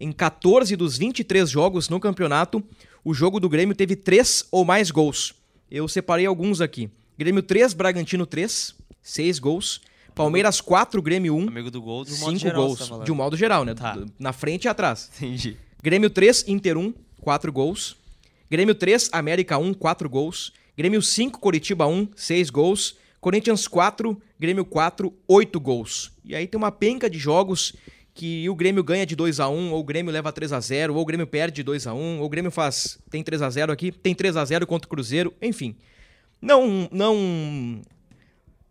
[0.00, 2.62] Em 14 dos 23 jogos no campeonato,
[3.04, 5.34] o jogo do Grêmio teve 3 ou mais gols.
[5.70, 6.90] Eu separei alguns aqui.
[7.22, 9.80] Grêmio 3, Bragantino 3, 6 gols.
[10.12, 12.88] Palmeiras 4, Grêmio 1, Amigo do gol, do modo 5 geral, gols.
[12.88, 13.74] tá de um modo geral, né?
[13.74, 13.96] Tá.
[14.18, 15.08] Na frente e atrás.
[15.16, 15.56] Entendi.
[15.80, 17.96] Grêmio 3, Inter 1, 4 gols.
[18.50, 20.52] Grêmio 3, América 1, 4 gols.
[20.76, 22.96] Grêmio 5, Coritiba 1, 6 gols.
[23.20, 26.10] Corinthians 4, Grêmio 4, 8 gols.
[26.24, 27.72] E aí tem uma penca de jogos
[28.12, 30.94] que o Grêmio ganha de 2 a 1 ou o Grêmio leva 3 a 0
[30.94, 33.48] ou o Grêmio perde de 2 a 1 ou o Grêmio faz tem 3 a
[33.48, 35.74] 0 aqui, tem 3 a 0 contra o Cruzeiro, enfim.
[36.42, 37.80] Não não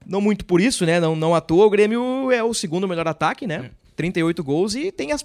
[0.05, 0.99] não muito por isso, né?
[0.99, 3.71] Não, não à toa, o Grêmio é o segundo melhor ataque, né?
[3.95, 5.23] 38 gols e tem as.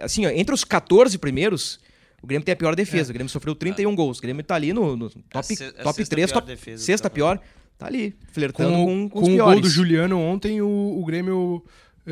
[0.00, 1.80] Assim, ó, entre os 14 primeiros,
[2.22, 3.10] o Grêmio tem a pior defesa.
[3.10, 4.18] O Grêmio sofreu 31 gols.
[4.18, 6.84] O Grêmio tá ali no, no top, se- a top sexta 3, pior top, defesa,
[6.84, 7.40] sexta tá pior.
[7.78, 10.68] Tá ali, flertando Com, com, o- com, com os o gol do Juliano ontem, o,
[10.68, 11.64] o Grêmio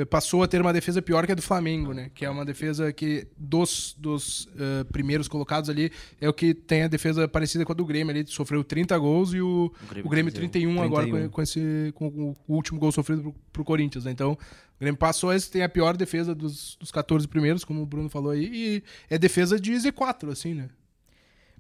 [0.05, 2.11] passou a ter uma defesa pior que a do Flamengo, né?
[2.15, 6.83] Que é uma defesa que dos, dos eh, primeiros colocados ali é o que tem
[6.83, 8.25] a defesa parecida com a do Grêmio ali.
[8.27, 11.25] Sofreu 30 gols e o, o Grêmio, Grêmio 31, agora 31.
[11.29, 14.11] com, com esse, com o último gol sofrido pro, pro Corinthians, né?
[14.11, 17.87] Então, o Grêmio passou esse, tem a pior defesa dos, dos 14 primeiros, como o
[17.87, 20.69] Bruno falou aí, e é defesa de Z4, assim, né?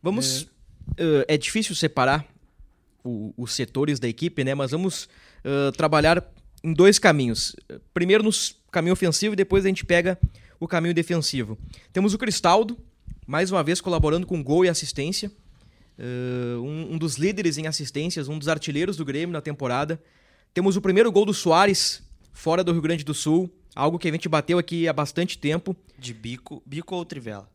[0.02, 0.48] Vamos.
[0.96, 2.24] eh, É, difícil separar
[3.04, 4.54] o- os setores da equipe, né?
[4.54, 5.08] Mas vamos
[5.44, 6.24] eh, trabalhar
[6.68, 7.54] em dois caminhos.
[7.94, 8.30] Primeiro no
[8.70, 10.18] caminho ofensivo e depois a gente pega
[10.60, 11.56] o caminho defensivo.
[11.92, 12.76] Temos o Cristaldo,
[13.26, 15.30] mais uma vez colaborando com gol e assistência.
[15.98, 20.00] Eh, um, um dos líderes em assistências, um dos artilheiros do Grêmio na temporada.
[20.54, 22.02] Temos o primeiro gol do Soares,
[22.32, 23.50] fora do Rio Grande do Sul.
[23.74, 25.76] Algo que a gente bateu aqui há bastante tempo.
[25.98, 27.48] De bico, bico ou trivela?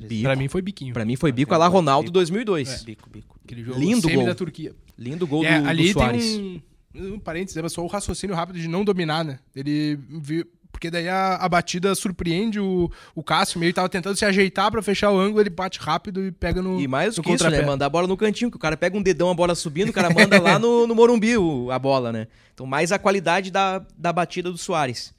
[0.00, 0.22] Bico.
[0.22, 0.94] Pra mim foi biquinho.
[0.94, 2.82] Pra mim foi bico a lá Ronaldo 2002.
[2.84, 3.38] Bico, bico.
[3.44, 4.26] Aquele jogo Lindo semi gol.
[4.26, 4.74] da Turquia.
[4.96, 6.24] Lindo gol É, do, do ali Soares.
[6.24, 6.60] tem um,
[6.94, 9.38] um parênteses, é só o raciocínio rápido de não dominar, né?
[9.54, 14.16] Ele viu, porque daí a, a batida surpreende o, o Cássio, meio que tava tentando
[14.16, 17.22] se ajeitar pra fechar o ângulo, ele bate rápido e pega no E mais no
[17.22, 17.62] que isso, né?
[17.62, 19.92] Mandar a bola no cantinho, que o cara pega um dedão, a bola subindo, o
[19.92, 22.26] cara manda lá no, no Morumbi o- a bola, né?
[22.54, 25.12] Então, mais a qualidade da, da batida do Soares.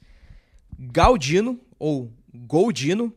[0.78, 3.12] Galdino, ou Goldino,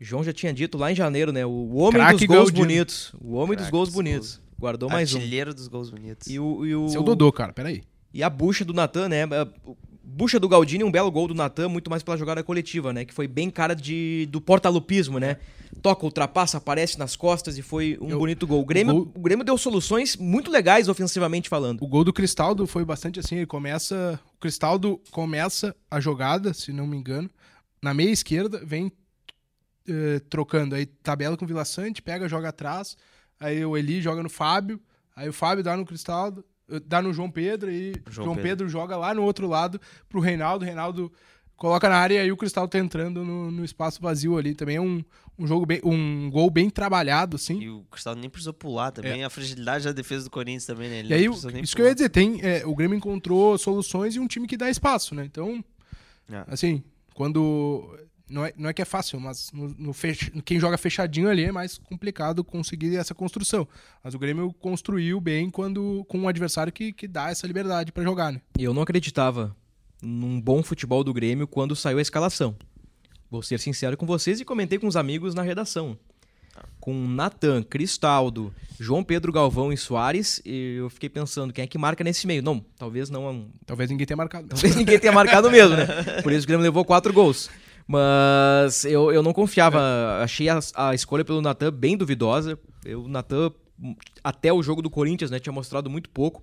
[0.00, 1.44] João já tinha dito lá em janeiro, né?
[1.44, 2.66] O homem Craque dos gols Galdino.
[2.66, 3.12] bonitos.
[3.20, 4.40] O homem dos gols bonitos.
[4.58, 5.18] Guardou mais um.
[5.18, 6.26] Artilheiro dos gols bonitos.
[6.28, 7.82] E o, e o, o Dodô, cara, peraí.
[8.12, 9.20] E a bucha do Natan, né?
[10.02, 13.04] Bucha do Galdini, um belo gol do Natan, muito mais pela jogada coletiva, né?
[13.04, 15.36] Que foi bem cara de, do portalupismo, né?
[15.82, 18.62] Toca, ultrapassa, aparece nas costas e foi um Eu- bonito gol.
[18.62, 21.82] O Grêmio, gol- o Grêmio deu soluções muito legais ofensivamente falando.
[21.82, 26.72] O gol do Cristaldo foi bastante assim, ele começa, o Cristaldo começa a jogada, se
[26.72, 27.30] não me engano,
[27.82, 28.90] na meia esquerda, vem
[29.86, 32.96] eh, trocando, aí tabela com o Vila Sante, pega, joga atrás,
[33.40, 34.80] aí o Eli joga no Fábio,
[35.14, 38.42] aí o Fábio dá no Cristaldo, eh, dá no João Pedro e João João, Pedro.
[38.48, 38.68] Pedro.
[38.68, 41.12] joga lá no outro lado pro Reinaldo, o Reinaldo
[41.56, 44.76] coloca na área e aí o Cristaldo tá entrando no, no espaço vazio ali, também
[44.76, 45.02] é um,
[45.36, 47.60] um jogo bem, um gol bem trabalhado, assim.
[47.60, 49.24] E o Cristaldo nem precisou pular também.
[49.24, 50.98] A fragilidade da defesa do Corinthians também, né?
[51.00, 51.16] Ele É.
[51.16, 51.26] E aí,
[51.62, 51.94] isso que eu ia pular.
[51.94, 55.24] dizer, tem, é, o Grêmio encontrou soluções e um time que dá espaço, né?
[55.24, 55.64] Então,
[56.30, 56.44] É.
[56.46, 56.80] assim,
[57.12, 57.98] quando
[58.28, 61.44] não é, não é que é fácil, mas no, no fech, quem joga fechadinho ali
[61.44, 63.66] é mais complicado conseguir essa construção.
[64.02, 68.02] Mas o Grêmio construiu bem quando com um adversário que, que dá essa liberdade para
[68.02, 68.40] jogar, né?
[68.58, 69.56] Eu não acreditava
[70.02, 72.54] num bom futebol do Grêmio quando saiu a escalação.
[73.30, 75.98] Vou ser sincero com vocês e comentei com os amigos na redação.
[76.80, 81.78] Com Natan, Cristaldo, João Pedro Galvão e Soares, e eu fiquei pensando, quem é que
[81.78, 82.42] marca nesse meio?
[82.42, 83.48] Não, talvez não.
[83.66, 84.48] Talvez ninguém tenha marcado.
[84.48, 85.86] Talvez ninguém tenha marcado mesmo, né?
[86.22, 87.50] Por isso o Grêmio levou quatro gols.
[87.88, 89.80] Mas eu, eu não confiava.
[90.22, 92.58] Achei a, a escolha pelo Natan bem duvidosa.
[92.84, 93.50] Eu, o Natan,
[94.22, 96.42] até o jogo do Corinthians, né, tinha mostrado muito pouco.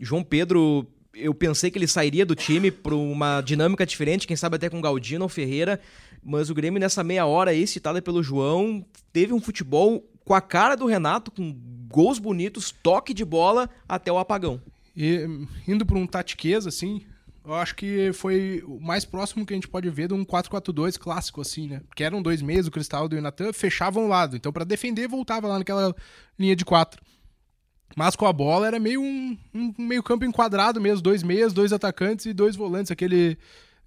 [0.00, 4.56] João Pedro, eu pensei que ele sairia do time para uma dinâmica diferente, quem sabe
[4.56, 5.80] até com Galdino ou Ferreira.
[6.22, 10.40] Mas o Grêmio, nessa meia hora aí, citada pelo João, teve um futebol com a
[10.40, 11.52] cara do Renato, com
[11.88, 14.60] gols bonitos, toque de bola até o apagão.
[14.96, 15.26] E
[15.66, 17.02] indo para um tatiqueza, assim,
[17.46, 20.98] eu acho que foi o mais próximo que a gente pode ver de um 4-4-2
[20.98, 21.80] clássico, assim, né?
[21.86, 24.36] Porque eram dois meses, o Cristaldo e o Natan fechavam o lado.
[24.36, 25.94] Então, para defender, voltava lá naquela
[26.36, 27.00] linha de quatro.
[27.94, 31.72] Mas com a bola era meio um, um meio campo enquadrado mesmo, dois meias, dois
[31.72, 33.38] atacantes e dois volantes, aquele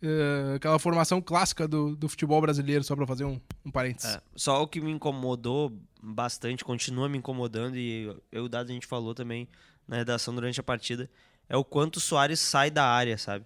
[0.01, 4.15] uh, aquela formação clássica do, do futebol brasileiro, só para fazer um, um parênteses.
[4.15, 8.73] É, só o que me incomodou bastante, continua me incomodando, e eu, o Dado a
[8.73, 9.49] gente falou também
[9.85, 11.09] na redação durante a partida,
[11.49, 13.45] é o quanto o Soares sai da área, sabe?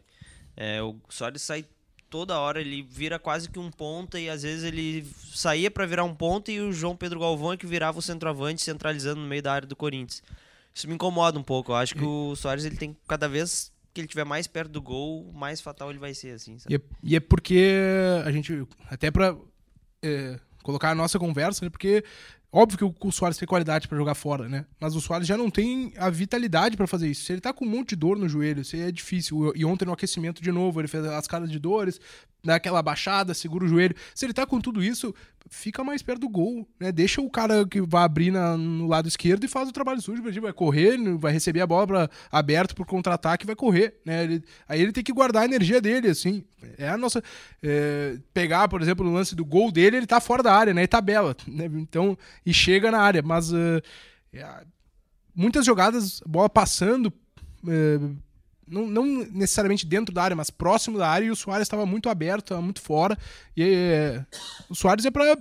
[0.55, 1.65] É, o Soares sai
[2.09, 6.03] toda hora, ele vira quase que um ponta e às vezes ele saía para virar
[6.03, 9.41] um ponta e o João Pedro Galvão é que virava o centroavante centralizando no meio
[9.41, 10.21] da área do Corinthians.
[10.75, 11.71] Isso me incomoda um pouco.
[11.71, 14.81] Eu acho que o Soares ele tem cada vez que ele estiver mais perto do
[14.81, 16.57] gol, mais fatal ele vai ser, assim.
[16.67, 17.73] E é, e, é, porque
[18.25, 19.35] a gente, até pra
[20.01, 21.69] é, colocar a nossa conversa, né?
[21.69, 22.03] Porque
[22.55, 24.63] Óbvio que o, Soares tem qualidade para jogar fora, né?
[24.79, 27.25] Mas o Soares já não tem a vitalidade para fazer isso.
[27.25, 29.51] Se ele tá com um monte de dor no joelho, isso é difícil.
[29.55, 31.99] E ontem no aquecimento de novo, ele fez as caras de dores,
[32.43, 33.95] dá aquela baixada, segura o joelho.
[34.13, 35.15] Se ele tá com tudo isso,
[35.49, 36.91] fica mais perto do gol, né?
[36.91, 40.23] Deixa o cara que vai abrir na, no lado esquerdo e faz o trabalho sujo.
[40.41, 44.23] Vai correr, vai receber a bola pra, aberto pro contra-ataque vai correr, né?
[44.23, 46.43] Ele, aí ele tem que guardar a energia dele, assim.
[46.77, 47.21] É a nossa...
[47.61, 50.83] É, pegar, por exemplo, no lance do gol dele, ele tá fora da área, né?
[50.83, 51.65] E tabela, né?
[51.65, 53.51] Então, e chega na área, mas...
[53.51, 53.81] Uh,
[54.33, 54.63] é,
[55.35, 57.13] muitas jogadas, bola passando...
[57.63, 58.15] Uh,
[58.67, 62.09] não, não, necessariamente dentro da área, mas próximo da área, e o Soares estava muito
[62.09, 63.17] aberto, estava muito fora.
[63.55, 64.25] E é,
[64.69, 65.37] o Soares é para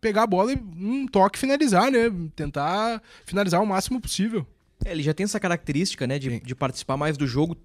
[0.00, 2.10] pegar a bola e um toque finalizar, né?
[2.34, 4.46] Tentar finalizar o máximo possível.
[4.84, 7.56] É, ele já tem essa característica, né, de, de, participar mais do jogo.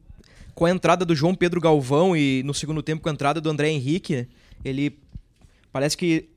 [0.54, 3.50] Com a entrada do João Pedro Galvão e no segundo tempo com a entrada do
[3.50, 4.28] André Henrique,
[4.64, 4.98] ele
[5.72, 6.30] parece que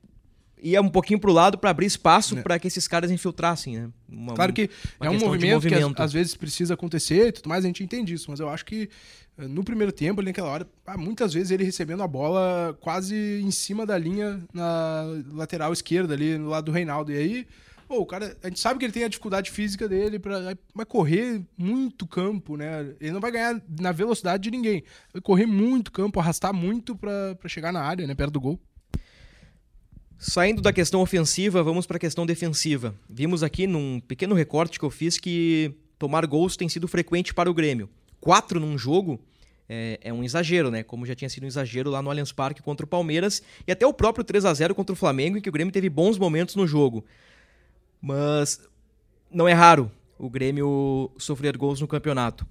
[0.61, 2.41] ia um pouquinho pro lado para abrir espaço é.
[2.41, 3.89] para que esses caras infiltrassem, né?
[4.07, 4.69] Uma, claro que
[4.99, 7.83] é um movimento, movimento, que às, às, vezes precisa acontecer e tudo mais, a gente
[7.83, 8.89] entende isso, mas eu acho que
[9.37, 13.41] eh, no primeiro tempo, ali naquela hora, ah, muitas vezes ele recebendo a bola quase
[13.43, 17.11] em cima da linha na lateral esquerda ali, no lado do Reinaldo.
[17.11, 17.47] E aí,
[17.87, 20.85] pô, o cara, a gente sabe que ele tem a dificuldade física dele para vai
[20.85, 22.93] correr muito campo, né?
[22.99, 24.83] Ele não vai ganhar na velocidade de ninguém.
[25.13, 28.59] Vai correr muito campo, arrastar muito para chegar na área, né, perto do gol.
[30.21, 32.93] Saindo da questão ofensiva, vamos para a questão defensiva.
[33.09, 37.49] Vimos aqui num pequeno recorte que eu fiz que tomar gols tem sido frequente para
[37.49, 37.89] o Grêmio.
[38.19, 39.17] Quatro num jogo
[39.69, 40.83] é, é, um exagero, né?
[40.83, 43.87] Como já tinha sido um exagero lá no Allianz Parque contra o Palmeiras e até
[43.87, 46.53] o próprio 3 a 0 contra o Flamengo, em que o Grêmio teve bons momentos
[46.53, 47.05] no jogo.
[48.01, 48.59] Mas
[49.31, 52.45] não é raro o Grêmio sofrer gols no campeonato.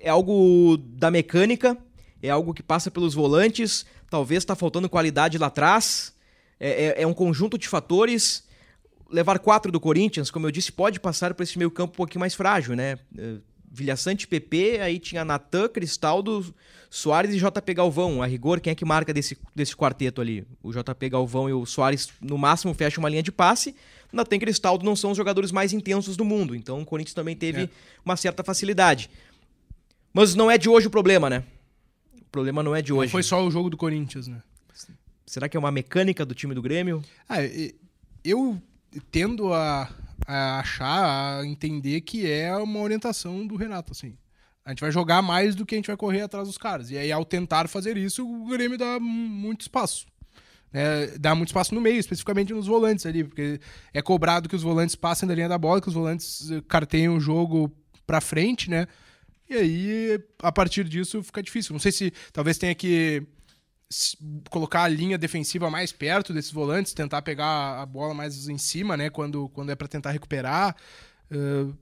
[0.00, 1.76] É algo da mecânica,
[2.22, 6.13] é algo que passa pelos volantes, talvez está faltando qualidade lá atrás
[6.58, 8.44] é, é, é, um conjunto de fatores.
[9.10, 12.20] Levar quatro do Corinthians, como eu disse, pode passar para esse meio campo um pouquinho
[12.20, 12.98] mais frágil, né?
[13.16, 13.36] É,
[13.70, 16.54] Vilhaçante PP, aí tinha Natan, Cristaldo,
[16.88, 18.22] Soares e JP Galvão.
[18.22, 20.46] A rigor, quem é que marca desse, desse quarteto ali?
[20.62, 23.74] O JP Galvão e o Soares, no máximo, fecham uma linha de passe.
[24.12, 26.54] Natan e Cristaldo não são os jogadores mais intensos do mundo.
[26.54, 27.68] Então o Corinthians também teve é.
[28.04, 29.10] uma certa facilidade.
[30.12, 31.42] Mas não é de hoje o problema, né?
[32.20, 33.06] O problema não é de hoje.
[33.06, 34.40] Não foi só o jogo do Corinthians, né?
[35.34, 37.02] Será que é uma mecânica do time do Grêmio?
[37.28, 37.38] Ah,
[38.24, 38.62] eu
[39.10, 39.90] tendo a,
[40.28, 44.16] a achar, a entender que é uma orientação do Renato, assim.
[44.64, 46.88] A gente vai jogar mais do que a gente vai correr atrás dos caras.
[46.88, 50.06] E aí, ao tentar fazer isso, o Grêmio dá muito espaço.
[50.72, 53.58] É, dá muito espaço no meio, especificamente nos volantes ali, porque
[53.92, 57.08] é cobrado que os volantes passem da linha da bola, que os volantes eh, carteiem
[57.08, 58.86] o jogo pra frente, né?
[59.50, 61.72] E aí, a partir disso, fica difícil.
[61.72, 63.26] Não sei se talvez tenha que
[64.50, 68.96] colocar a linha defensiva mais perto desses volantes, tentar pegar a bola mais em cima,
[68.96, 69.10] né?
[69.10, 70.76] Quando, quando é para tentar recuperar.
[71.30, 71.76] Uh,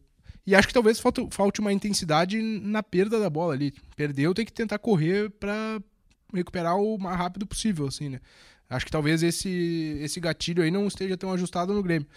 [0.46, 3.72] e acho que talvez falte, falte uma intensidade na perda da bola ali.
[3.96, 5.80] Perdeu, tem que tentar correr para
[6.34, 8.20] recuperar o mais rápido possível, assim, né?
[8.68, 12.08] Acho que talvez esse, esse gatilho aí não esteja tão ajustado no Grêmio.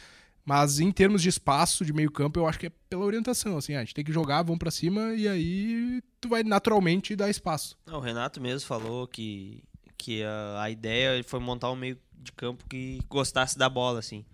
[0.46, 3.76] Mas em termos de espaço de meio campo, eu acho que é pela orientação, assim,
[3.76, 7.76] a gente tem que jogar, vamos para cima e aí tu vai naturalmente dar espaço.
[7.86, 9.64] Não, o Renato mesmo falou que,
[9.98, 14.26] que a, a ideia foi montar um meio de campo que gostasse da bola, assim.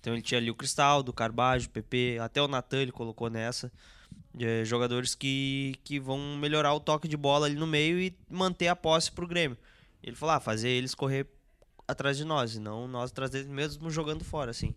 [0.00, 3.28] Então ele tinha ali o Cristaldo, o Carbajo, o PP, até o Natan ele colocou
[3.28, 3.70] nessa.
[4.38, 8.68] É, jogadores que, que vão melhorar o toque de bola ali no meio e manter
[8.68, 9.58] a posse pro Grêmio.
[10.02, 11.26] Ele falou, ah, fazer eles correr
[11.86, 14.74] atrás de nós, e não nós atrás deles mesmo jogando fora, assim.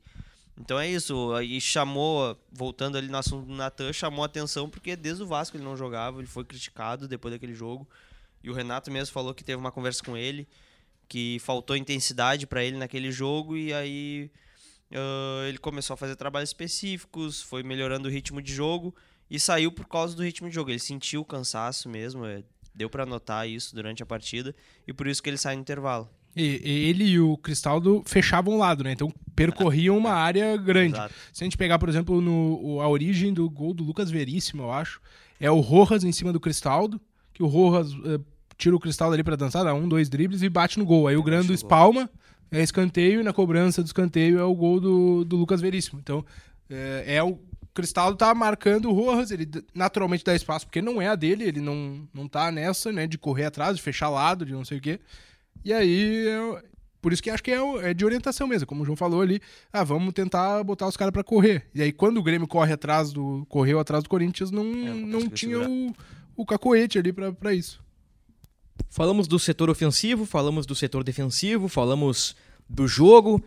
[0.59, 5.23] Então é isso, aí chamou, voltando ali no assunto do Natan, chamou atenção porque desde
[5.23, 7.87] o Vasco ele não jogava, ele foi criticado depois daquele jogo.
[8.43, 10.47] E o Renato mesmo falou que teve uma conversa com ele,
[11.07, 14.29] que faltou intensidade para ele naquele jogo e aí
[14.91, 18.93] uh, ele começou a fazer trabalhos específicos, foi melhorando o ritmo de jogo
[19.29, 20.69] e saiu por causa do ritmo de jogo.
[20.69, 22.43] Ele sentiu o cansaço mesmo, é,
[22.75, 24.55] deu para notar isso durante a partida
[24.87, 26.09] e por isso que ele sai no intervalo.
[26.35, 28.91] E, ele e o Cristaldo fechavam um lado, né?
[28.91, 30.95] Então percorriam uma área grande.
[30.95, 31.13] Exato.
[31.31, 34.71] Se a gente pegar, por exemplo, no, a origem do gol do Lucas Veríssimo, eu
[34.71, 34.99] acho,
[35.39, 36.99] é o Rojas em cima do Cristaldo,
[37.33, 38.19] que o Rojas eh,
[38.63, 41.07] tira o Cristaldo ali para dançar, dá um, dois dribles e bate no gol.
[41.07, 42.09] Aí o Grando espalma,
[42.49, 45.99] é escanteio e na cobrança do escanteio é o gol do, do Lucas Veríssimo.
[46.01, 46.25] Então
[46.69, 47.37] é, é o
[47.73, 51.59] Cristaldo tá marcando o Rojas, ele naturalmente dá espaço, porque não é a dele, ele
[51.59, 54.81] não, não tá nessa, né, de correr atrás, de fechar lado, de não sei o
[54.81, 54.99] quê.
[55.65, 56.61] E aí, eu,
[57.01, 59.41] por isso que acho que é, é, de orientação mesmo, como o João falou ali,
[59.73, 61.65] ah, vamos tentar botar os caras para correr.
[61.73, 63.45] E aí, quando o Grêmio corre atrás do.
[63.49, 65.69] correu atrás do Corinthians, não, É, não não tinha segurar.
[65.69, 65.93] o,
[66.37, 67.82] o cacoete ali para isso.
[68.89, 72.35] Falamos do setor ofensivo, falamos do setor defensivo, falamos
[72.69, 73.43] do jogo,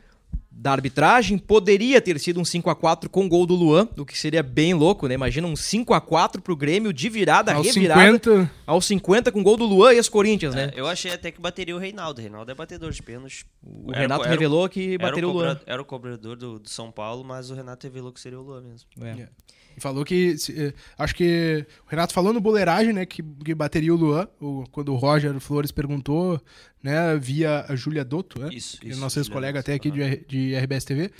[0.58, 1.36] da arbitragem.
[1.36, 4.72] Poderia ter sido um 5 a 4 com gol do Luan, o que seria bem
[4.72, 5.14] louco, né?
[5.14, 8.00] Imagina um 5 a 4 pro Grêmio de virada, Aos revirada.
[8.00, 10.72] 50, Aos 50 com gol do Luan e as Corinthians, né?
[10.74, 12.18] É, eu achei até que bateria o Reinaldo.
[12.20, 13.44] O Reinaldo é batedor de pênaltis.
[13.62, 15.60] O Renato revelou que bateria o cobra- Luan.
[15.66, 18.62] Era o cobrador do, do São Paulo, mas o Renato revelou que seria o Luan
[18.62, 18.88] mesmo.
[19.02, 19.28] É.
[19.76, 20.34] E falou que.
[20.56, 21.66] eh, acho que.
[21.86, 23.04] O Renato falou no boleiragem, né?
[23.04, 24.26] Que, que bateria o Luan.
[24.40, 26.40] o- quando o Roger Flores perguntou,
[26.82, 27.14] né?
[27.18, 28.48] Via a Júlia Dotto, né?
[28.52, 30.16] Isso, é isso, Nosso ex-colega até aqui de, aham.
[30.54, 31.10] RBS TV.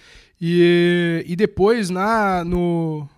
[0.41, 3.09] E, e depois, na, no,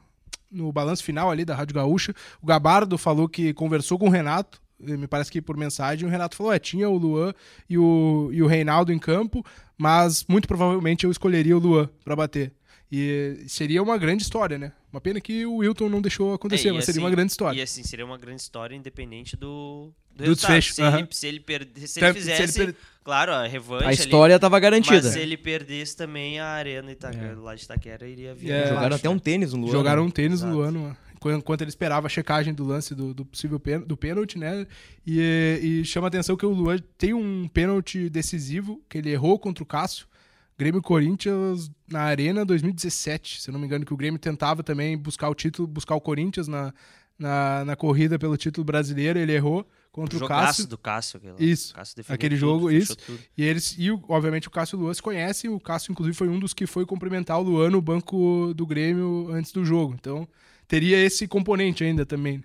[0.50, 4.60] no balanço final ali da Rádio Gaúcha, o Gabardo falou que conversou com o Renato.
[4.86, 7.32] eh, Me parece que por mensagem, o Renato falou: é, tinha o Luan
[7.68, 9.44] e o, e o Reinaldo em campo,
[9.76, 12.52] mas muito provavelmente eu escolheria o Luan para bater.
[12.90, 14.72] E seria uma grande história, né?
[14.90, 17.58] Uma pena que o Wilton não deixou acontecer, É, mas seria assim- uma grande história.
[17.58, 20.54] E assim, seria uma grande história independente do, do, Do resultado.
[20.54, 23.84] desfecho, Se, ele, se ele perder, se ele se fizesse, ele per- claro, a revanche
[23.84, 24.96] A ali, história estava garantida.
[25.02, 28.50] Mas se ele perdesse também a arena Itaquera, lá de Itaquera iria vir.
[28.50, 29.14] É, Jogaram até né?
[29.14, 29.70] um tênis no Luan.
[29.72, 30.08] Jogaram né?
[30.08, 30.78] um tênis no Exato.
[30.78, 30.96] ano,
[31.38, 34.66] enquanto ele esperava a checagem do lance do, do possível do pênalti, né?
[35.06, 39.38] E, e chama a atenção que o Luan tem um pênalti decisivo que ele errou
[39.38, 40.06] contra o Cássio.
[40.58, 44.64] Grêmio e Corinthians na Arena 2017, se eu não me engano, que o Grêmio tentava
[44.64, 46.74] também buscar o título, buscar o Corinthians na,
[47.18, 50.66] na, na corrida pelo título brasileiro, ele errou contra o Jogaço Cássio.
[50.68, 51.16] do Cássio.
[51.18, 51.34] Aquele.
[51.50, 52.96] Isso, O Cássio aquele tudo, jogo, isso.
[52.96, 53.18] tudo.
[53.36, 55.50] E eles e o- obviamente o Cássio e o Luan se conhecem.
[55.50, 59.28] O Cássio, inclusive, foi um dos que foi cumprimentar o Luan no banco do Grêmio
[59.32, 59.94] antes do jogo.
[59.98, 60.28] Então,
[60.68, 62.44] teria esse componente ainda também.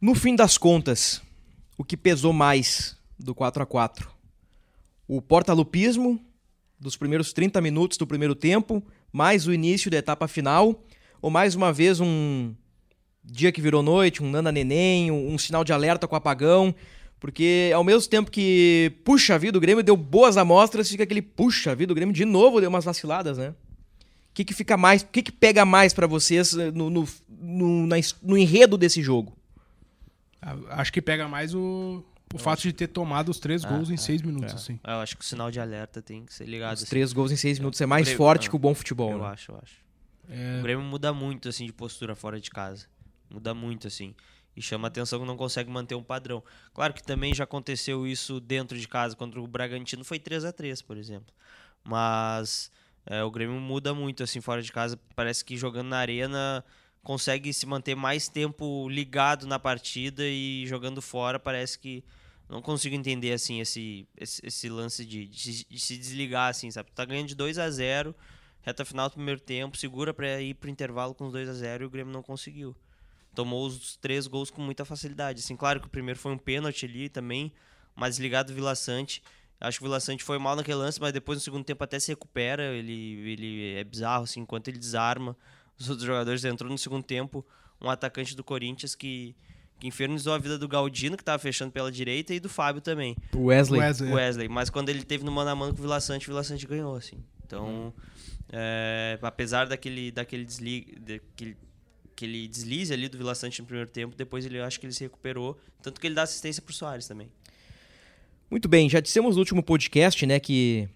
[0.00, 1.20] No fim das contas,
[1.76, 4.10] o que pesou mais do 4 a 4
[5.06, 6.18] O portalupismo
[6.78, 10.82] dos primeiros 30 minutos do primeiro tempo, mais o início da etapa final,
[11.20, 12.54] ou mais uma vez um
[13.24, 16.74] dia que virou noite, um nana neném, um, um sinal de alerta com apagão,
[17.18, 21.74] porque ao mesmo tempo que puxa vida, o Grêmio deu boas amostras, fica aquele puxa
[21.74, 23.50] vida, o Grêmio de novo deu umas vaciladas, né?
[23.50, 27.08] O que, que fica mais, o que, que pega mais pra vocês eh, no, no,
[27.28, 29.36] no, na no enredo desse jogo?
[30.40, 32.02] A- Acho que pega mais o,
[32.32, 34.78] o fato de ter tomado os três gols em seis minutos, assim.
[34.84, 36.76] É, Eu acho que o sinal de alerta tem que ser ligado.
[36.76, 36.90] Os assim.
[36.90, 39.10] três gols em seis minutos é mais Grêmio- forte ah, que o bom futebol.
[39.10, 39.26] Eu né?
[39.26, 39.74] acho, eu acho.
[40.30, 42.86] É, O Grêmio muda muito, assim, de postura fora de casa.
[43.28, 44.14] Muda muito, assim.
[44.56, 46.42] E chama atenção que não consegue manter um padrão.
[46.72, 49.16] Claro que também já aconteceu isso dentro de casa.
[49.16, 51.34] Contra o Bragantino foi 3 a 3 por exemplo.
[51.84, 52.70] Mas
[53.06, 54.98] é, o Grêmio muda muito, assim, fora de casa.
[55.14, 56.64] Parece que jogando na arena
[57.02, 62.04] consegue se manter mais tempo ligado na partida e jogando fora parece que
[62.48, 66.90] não consigo entender assim esse, esse, esse lance de, de, de se desligar assim, sabe?
[66.92, 68.14] Tá ganhando de 2 a 0
[68.62, 71.84] reta final do primeiro tempo, segura para ir pro intervalo com os 2 a 0
[71.84, 72.76] e o Grêmio não conseguiu.
[73.34, 75.40] Tomou os três gols com muita facilidade.
[75.40, 77.52] Assim, claro que o primeiro foi um pênalti ali também,
[77.94, 79.22] mas ligado o Vila Sante.
[79.60, 81.98] Acho que o Vila Sante foi mal naquele lance, mas depois no segundo tempo até
[82.00, 82.74] se recupera.
[82.74, 85.36] Ele, ele é bizarro, assim, enquanto ele desarma
[85.78, 86.44] os outros jogadores.
[86.44, 87.46] Entrou no segundo tempo
[87.80, 89.36] um atacante do Corinthians que,
[89.80, 93.16] que infernizou a vida do Galdino, que tava fechando pela direita, e do Fábio também.
[93.34, 93.80] O Wesley.
[93.80, 94.12] Wesley.
[94.12, 94.48] O Wesley.
[94.48, 96.66] Mas quando ele teve no mano a mano com o Vila Sante, o Vila Sante
[96.66, 97.16] ganhou, assim.
[97.44, 97.92] Então,
[98.52, 101.56] é, apesar daquele, daquele, desli, daquele
[102.20, 104.92] aquele deslize ali do Vila Sante no primeiro tempo, depois ele eu acho que ele
[104.92, 105.58] se recuperou.
[105.82, 107.28] Tanto que ele dá assistência pro Soares também.
[108.50, 110.88] Muito bem, já dissemos no último podcast, né, que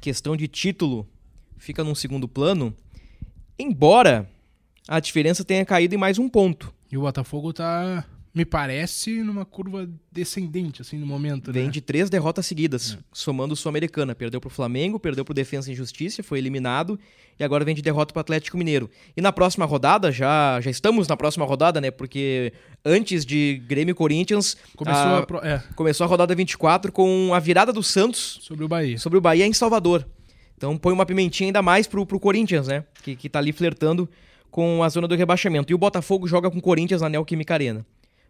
[0.00, 1.08] questão de título
[1.56, 2.74] fica num segundo plano,
[3.58, 4.28] embora
[4.86, 6.74] a diferença tenha caído em mais um ponto.
[6.90, 8.04] E o Botafogo tá,
[8.34, 11.70] me parece, numa curva descendente, assim, no momento, Vem né?
[11.70, 14.14] de três derrotas seguidas, somando o Sul-Americana.
[14.14, 16.98] Perdeu pro Flamengo, perdeu pro Defensa e Justiça, foi eliminado
[17.38, 18.90] e agora vem de derrota pro Atlético Mineiro.
[19.16, 21.90] E na próxima rodada, já, já estamos na próxima rodada, né?
[21.90, 22.52] Porque
[22.84, 25.26] antes de Grêmio e Corinthians, Começou a, a...
[25.26, 28.98] pro- é, começou a rodada 24 com a virada do Santos sobre o Bahia.
[28.98, 30.06] sobre o Bahia em Salvador.
[30.56, 32.84] Então põe uma pimentinha ainda mais pro, pro Corinthians, né?
[33.02, 34.08] Que, que tá ali flertando
[34.50, 35.72] com a zona do rebaixamento.
[35.72, 37.86] E o Botafogo joga com o Corinthians na Neoquímica Arena.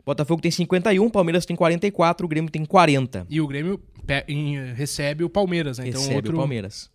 [0.08, 3.26] Botafogo tem 51, Palmeiras tem 44, o Grêmio tem 40.
[3.28, 3.78] E o Grêmio
[4.74, 5.86] recebe o Palmeiras, né?
[5.86, 6.32] Então, Recebe outro...
[6.32, 6.90] o Palmeiras.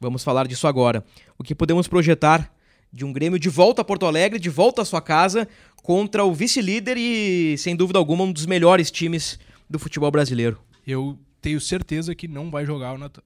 [0.00, 1.04] Vamos falar disso agora.
[1.36, 2.54] O que podemos projetar
[2.92, 5.48] de um Grêmio de volta a Porto Alegre, de volta à sua casa,
[5.82, 9.36] contra o vice-líder e, sem dúvida alguma, um dos melhores times
[9.68, 10.60] do futebol brasileiro.
[10.86, 13.22] Eu tenho certeza que não vai jogar o Natan.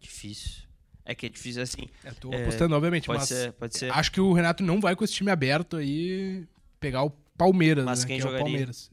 [0.00, 0.62] Difícil.
[1.04, 1.82] É que é difícil assim.
[2.20, 3.90] Tô É, apostando, obviamente, Pode mas ser, pode ser.
[3.90, 6.46] acho que o Renato não vai com esse time aberto aí
[6.80, 8.06] pegar o Palmeiras, Mas né?
[8.06, 8.44] quem que é o jogaria?
[8.44, 8.90] Palmeiras.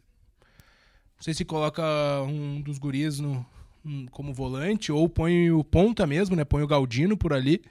[1.17, 1.83] Não sei se coloca
[2.27, 3.45] um dos guris no,
[3.83, 6.43] um- como volante ou põe o ponta mesmo, né?
[6.43, 7.61] Põe o Galdino por ali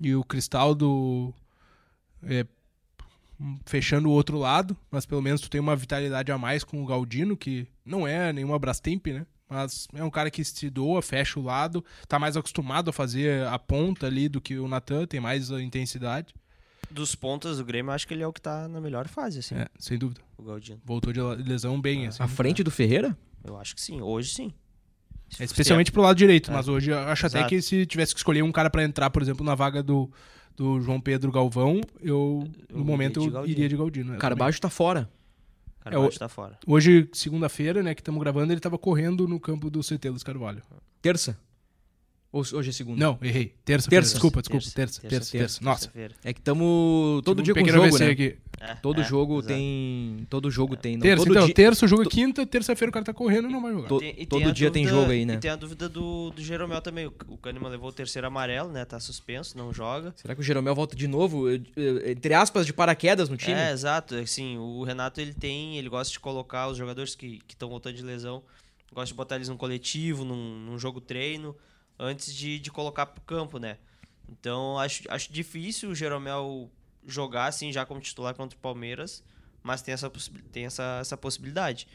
[0.00, 1.32] e o Cristaldo
[2.24, 2.44] é,
[3.64, 6.86] fechando o outro lado, mas pelo menos tu tem uma vitalidade a mais com o
[6.86, 9.26] Galdino, que não é nenhuma Brastemp, né?
[9.48, 13.46] Mas é um cara que se doa, fecha o lado, tá mais acostumado a fazer
[13.46, 16.34] a ponta ali do que o Natan, tem mais intensidade.
[16.92, 19.38] Dos pontas do Grêmio, eu acho que ele é o que tá na melhor fase,
[19.38, 20.20] assim, É, sem dúvida.
[20.36, 20.80] o Galdino.
[20.84, 22.22] Voltou de lesão bem, assim.
[22.22, 23.16] À frente do Ferreira?
[23.44, 24.00] Eu acho que sim.
[24.00, 24.52] Hoje sim.
[25.40, 26.54] É, especialmente pro lado direito, É.
[26.54, 27.48] mas hoje eu acho até Exato.
[27.48, 30.10] que se tivesse que escolher um cara pra entrar, por exemplo, na vaga do,
[30.56, 34.18] do João Pedro Galvão, eu, Eu no momento iria de eu iria de Galdino.
[34.18, 35.08] Carbaixo tá fora.
[35.80, 36.58] Carvalho o- tá fora.
[36.66, 40.62] Hoje, segunda-feira, né, que estamos gravando, ele tava correndo no campo do CT Luiz Carvalho.
[41.00, 41.36] Terça?
[42.32, 42.98] Ou hoje é segunda?
[42.98, 43.54] Não, errei.
[43.62, 43.90] Terça.
[43.90, 44.12] Terça.
[44.12, 44.64] Desculpa, desculpa.
[44.74, 45.60] Terça, terça, terça.
[45.62, 45.92] Nossa.
[46.24, 48.06] É que estamos todo dia com jogo, né?
[48.08, 48.38] aqui.
[48.58, 49.48] É, Todo é, jogo exato.
[49.48, 50.26] tem.
[50.30, 50.96] Todo jogo tem.
[50.96, 53.50] Não, Terça, todo então, dia, terça o jogo é quinta, terça-feira o cara tá correndo
[53.50, 54.02] não vai jogar.
[54.02, 55.34] E todo dia tem jogo aí, né?
[55.34, 57.06] E tem a dúvida do, do Jeromel também.
[57.06, 58.84] O, Kahneman levou o terceiro amarelo, né?
[58.84, 60.14] Tá suspenso, não joga.
[60.16, 61.46] Será que o Jeromel volta de novo?
[61.50, 63.58] Entre aspas, de paraquedas no time?
[63.58, 64.14] É, exato.
[64.14, 65.76] Assim, o Renato, ele tem...
[65.76, 68.42] Ele gosta de colocar os jogadores que estão voltando de lesão.
[68.94, 71.56] Gosta de botar eles num coletivo, num, num jogo treino,
[72.02, 73.78] antes de, de colocar pro campo, né?
[74.28, 76.70] Então, acho, acho difícil o Jeromel
[77.06, 79.22] jogar, assim, já como titular contra o Palmeiras.
[79.62, 81.86] Mas tem essa, possi- tem essa, essa possibilidade.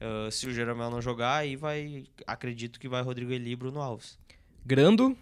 [0.00, 2.04] Ah, se o Jeromel não jogar, aí vai...
[2.26, 4.18] Acredito que vai Rodrigo Eli e Bruno Alves.
[4.64, 5.16] Grando,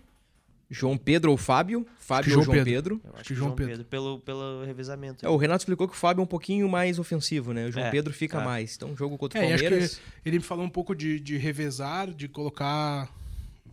[0.70, 1.86] João Pedro ou Fábio?
[1.98, 2.98] Fábio ou João João Pedro.
[2.98, 3.00] Pedro?
[3.04, 3.72] Eu acho que que João João Pedro.
[3.72, 5.24] Pedro, pelo, pelo revezamento.
[5.24, 7.66] É, o Renato explicou que o Fábio é um pouquinho mais ofensivo, né?
[7.66, 8.44] O João É, Pedro fica tá.
[8.44, 8.74] mais.
[8.74, 10.00] Então, jogo contra o É, acho Palmeiras.
[10.22, 13.08] que ele me falou um pouco de, de revezar, de colocar.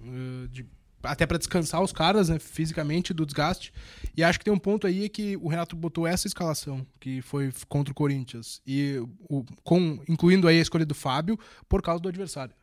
[0.03, 0.65] Eh, de-
[1.03, 3.73] até pra descansar os caras, né, fisicamente, do desgaste.
[4.15, 7.51] E acho que tem um ponto aí que o Renato botou essa escalação, que foi
[7.67, 12.07] contra o Corinthians, e o, com, incluindo aí a escolha do Fábio, por causa do
[12.09, 12.53] adversário.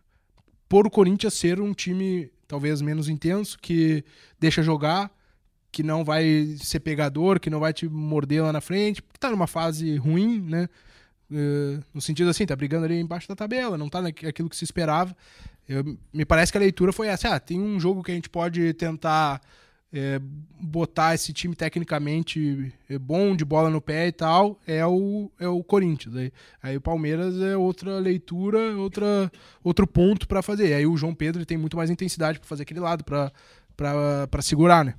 [0.69, 4.05] Por o Corinthians ser um time talvez menos intenso, que
[4.39, 5.11] deixa jogar,
[5.73, 9.31] que não vai ser pegador, que não vai te morder lá na frente, porque tá
[9.31, 10.69] numa fase ruim, né?
[11.31, 14.65] Eh, no sentido assim, tá brigando ali embaixo da tabela, não tá naquilo que se
[14.65, 15.15] esperava.
[15.69, 17.35] Eu- me parece que a leitura foi essa.
[17.35, 19.41] Ah, tem um jogo que a gente pode tentar
[19.93, 20.21] eh,
[20.61, 25.49] botar esse time tecnicamente eh, bom, de bola no pé e tal, é o, é
[25.49, 26.15] o Corinthians.
[26.15, 29.31] Aí, aí o Palmeiras é outra leitura, outra,
[29.65, 30.75] outro ponto pra fazer.
[30.75, 34.95] Aí o João Pedro tem muito mais intensidade pra fazer aquele lado, pra segurar, né?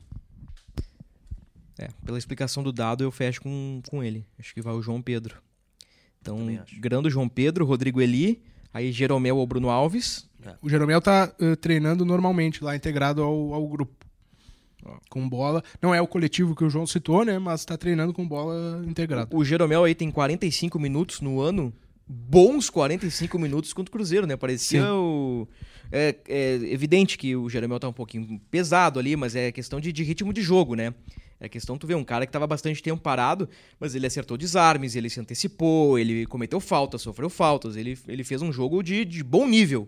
[1.77, 4.25] É, pela explicação do dado, eu fecho com, com ele.
[4.37, 5.37] Acho que vai o João Pedro.
[6.21, 6.37] Então.
[6.79, 8.41] Grando João Pedro, Rodrigo Eli,
[8.73, 10.28] aí Jeromel ou Bruno Alves.
[10.61, 13.93] O Jeromel tá eh, treinando normalmente lá, integrado ao, ao grupo.
[15.09, 15.61] Com bola.
[15.81, 17.37] Não é o coletivo que o João citou, né?
[17.37, 19.35] Mas tá treinando com bola integrada.
[19.35, 21.73] O Jeromel aí tem 45 minutos no ano.
[22.07, 24.35] Bons 45 minutos contra o Cruzeiro, né?
[24.35, 24.89] Parecia Sim.
[24.89, 25.47] o...
[25.91, 29.91] É, é evidente que o Jeromel tá um pouquinho pesado ali, mas é questão de,
[29.91, 30.93] de ritmo de jogo, né?
[31.39, 33.47] É questão, tu vê, um cara que tava bastante tempo parado,
[33.79, 38.41] mas ele acertou desarmes, ele se antecipou, ele cometeu faltas, sofreu faltas, ele, ele fez
[38.41, 39.87] um jogo de, de bom nível.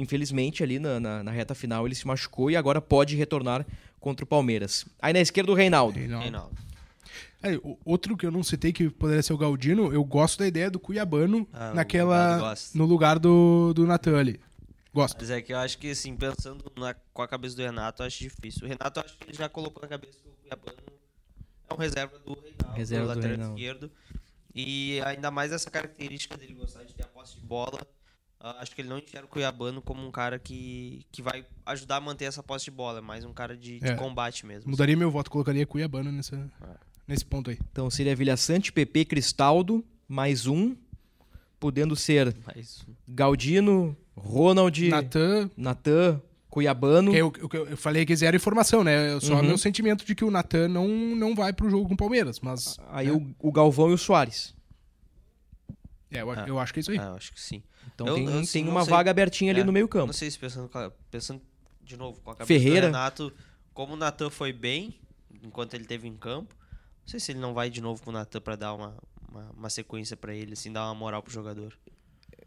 [0.00, 3.66] Infelizmente, ali na, na, na reta final, ele se machucou e agora pode retornar
[4.00, 4.86] contra o Palmeiras.
[5.02, 5.98] Aí na esquerda, o Reinaldo.
[5.98, 6.22] Reinaldo.
[6.24, 6.56] Reinaldo.
[7.42, 10.46] É, o- outro que eu não citei que poderia ser o Galdino, eu gosto da
[10.46, 12.54] ideia do Cuiabano Ah, naquela.
[12.74, 14.40] No lugar do, do Natan ali.
[14.92, 15.18] Gosto.
[15.20, 18.06] Mas é que eu acho que, assim, pensando na- com a cabeça do Renato, eu
[18.06, 18.64] acho difícil.
[18.66, 20.78] O Renato, eu acho que ele já colocou na cabeça que o Cuiabano
[21.70, 23.58] é um reserva do Reinaldo, Reserva do lateral Reinaldo.
[23.58, 23.90] esquerdo.
[24.54, 27.80] E ainda mais essa característica dele gostar de ter a posse de bola.
[28.40, 31.96] Ah, acho que ele não enxerga o Cuiabano como um cara que, que vai ajudar
[31.96, 32.98] a manter essa posse de bola.
[32.98, 33.94] É mais um cara de, de É.
[33.94, 34.70] combate mesmo.
[34.70, 36.76] Mudaria meu voto, colocaria Cuiabano nessa, É.
[37.06, 37.58] nesse ponto aí.
[37.72, 40.76] Então seria Vilha Sante, PP, Cristaldo, mais um,
[41.60, 45.50] podendo ser Mas, Galdino, Ronald, Natan.
[45.56, 47.10] Natan, Cuiabano.
[47.12, 49.18] que Eu, eu, eu falei que zero informação, né?
[49.20, 49.42] Só Uhum.
[49.42, 52.38] meu sentimento de que o Natan não, não vai pro jogo com o Palmeiras.
[52.40, 52.76] Mas.
[52.90, 54.54] Aí o, o Galvão e o Soares.
[56.10, 56.44] É, eu, Ah.
[56.48, 56.98] eu acho que é isso aí.
[56.98, 57.62] ah, eu acho que sim.
[57.94, 58.90] Então Eu- tem, eu, tem uma sei.
[58.90, 60.06] vaga abertinha ali É, no meio campo.
[60.06, 60.70] Não sei se pensando,
[61.10, 61.40] pensando
[61.82, 62.82] de novo com a cabeça Ferreira.
[62.88, 63.32] do Renato,
[63.74, 64.94] como o Natan foi bem
[65.42, 66.54] enquanto ele teve em campo,
[67.02, 68.94] não sei se ele não vai de novo com o Natan pra dar uma,
[69.30, 71.76] uma, uma sequência pra ele, assim, dar uma moral pro jogador.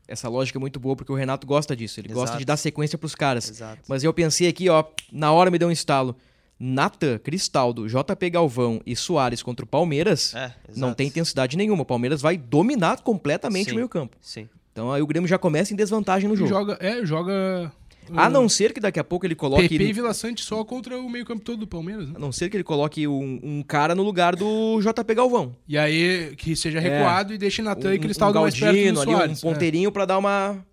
[0.07, 1.99] Essa lógica é muito boa porque o Renato gosta disso.
[1.99, 2.39] Ele gosta Exato.
[2.39, 3.49] de dar sequência pros caras.
[3.49, 3.81] Exato.
[3.87, 6.15] Mas eu pensei aqui, ó, na hora me deu um estalo.
[6.59, 11.81] Natan, Cristaldo, JP Galvão e Soares contra o Palmeiras É, não tem intensidade nenhuma.
[11.83, 13.71] O Palmeiras vai dominar completamente Sim.
[13.71, 14.15] o meio campo.
[14.21, 14.47] Sim.
[14.71, 16.49] Então aí o Grêmio já começa em desvantagem no jogo.
[16.49, 16.77] joga.
[16.79, 17.71] É, joga.
[18.13, 19.69] A não ser que daqui a pouco ele coloque.
[19.69, 22.13] PP e Vila Sante só contra o meio-campo todo do Palmeiras, né?
[22.15, 25.55] A não ser que ele coloque um, um cara no lugar do JP Galvão.
[25.67, 29.01] E aí que seja recuado e deixe Natan um, e Cristaldo um mais perto do
[29.01, 29.43] ali, Soares.
[29.43, 30.65] um ponteirinho pra dar uma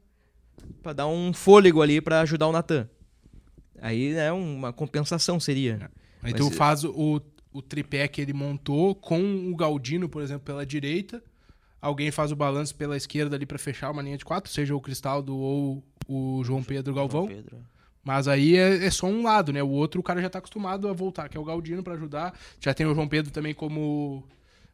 [0.83, 2.89] para dar um fôlego ali pra ajudar o Natan.
[3.81, 5.91] Aí é uma compensação seria.
[6.23, 7.21] Aí Mas tu é- faz o,
[7.53, 11.23] o tripé que ele montou com o Galdino, por exemplo, pela direita.
[11.81, 14.81] Alguém faz o balanço pela esquerda ali pra fechar uma linha de quatro, seja o
[14.81, 17.27] Cristaldo ou o João Pedro Galvão.
[17.27, 17.59] João Pedro.
[18.05, 19.63] Mas aí é, é só um lado, né?
[19.63, 22.33] O outro o cara já tá acostumado a voltar, que é o Galdino pra ajudar.
[22.61, 24.25] Já tem o João Pedro também como,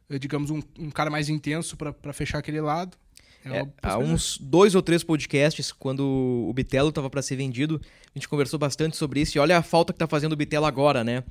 [0.09, 2.97] eh, digamos, um, um cara mais intenso pra pra fechar aquele lado.
[3.43, 6.01] É É, há uns dois ou três podcasts, quando
[6.49, 9.37] o Bitelo tava pra ser vendido, a gente conversou bastante sobre isso.
[9.37, 11.23] E olha a falta que tá fazendo o Bitelo agora, né?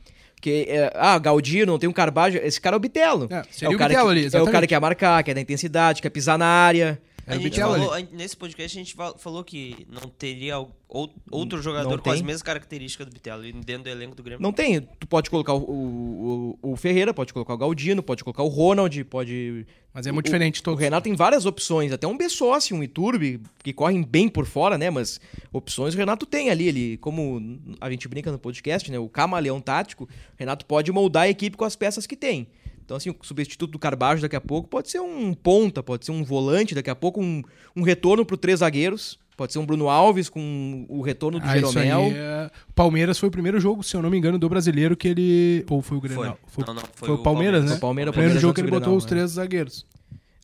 [0.44, 2.36] Porque, é, ah, Galdino, não tem um Carbajo.
[2.36, 3.28] Esse cara é o Bitelo.
[3.30, 4.52] É, seria o cara Bitelo que, ali, É o exatamente.
[4.52, 7.00] cara que quer marcar, que é da intensidade, quer pisar na área.
[7.26, 10.58] É a o gente falou, a- nesse podcast a gente fa- falou que não teria
[10.58, 14.42] ou- outro jogador com as mesmas características do Bitelo e dentro do elenco do Grêmio.
[14.42, 14.80] Não tem.
[14.98, 18.48] Tu pode colocar o, o, o- o Ferreira, pode colocar o Galdino, pode colocar o
[18.48, 19.66] Ronald, pode.
[19.92, 20.80] Mas é muito o- diferente O todos.
[20.80, 24.90] Renato tem várias opções, até um Bessossi, um Iturbe, que correm bem por fora, né?
[24.90, 25.20] Mas
[25.52, 26.68] opções o Renato tem ali.
[26.68, 28.98] Ele, como a gente brinca no podcast, né?
[28.98, 32.46] O camaleão tático, o Renato pode moldar a equipe com as peças que tem.
[32.84, 36.12] Então, assim, o substituto do Carbajo daqui a pouco pode ser um ponta, pode ser
[36.12, 37.42] um volante, daqui a pouco um,
[37.74, 39.18] um retorno para três zagueiros.
[39.36, 42.02] Pode ser um Bruno Alves com o retorno do Ah, Jeromel.
[42.14, 42.48] é...
[42.72, 45.64] Palmeiras foi o primeiro jogo, se eu não me engano, do brasileiro que ele.
[45.68, 46.38] Ou foi o Grenal?
[46.46, 46.64] Foi.
[46.64, 47.64] Não, não, foi, foi o o Palmeiras, Palmeiras.
[47.64, 47.68] né?
[47.70, 49.08] Foi o Palmeiras, o primeiro Palmeiras jogo que ele do botou Grenal, os né?
[49.08, 49.86] três zagueiros.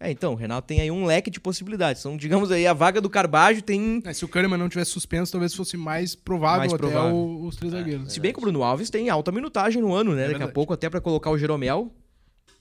[0.02, 2.00] É, então, o Renato tem aí um leque de possibilidades.
[2.02, 4.02] Então, digamos aí, a vaga do Carbajo tem.
[4.04, 7.14] É, se o Kahneman não tivesse suspenso, talvez fosse mais provável Mais até provável.
[7.14, 8.12] o- os três zagueiros.
[8.12, 10.28] Se bem que o Bruno Alves tem alta minutagem no ano, né?
[10.30, 11.92] Daqui a pouco, até pra colocar o Jeromel.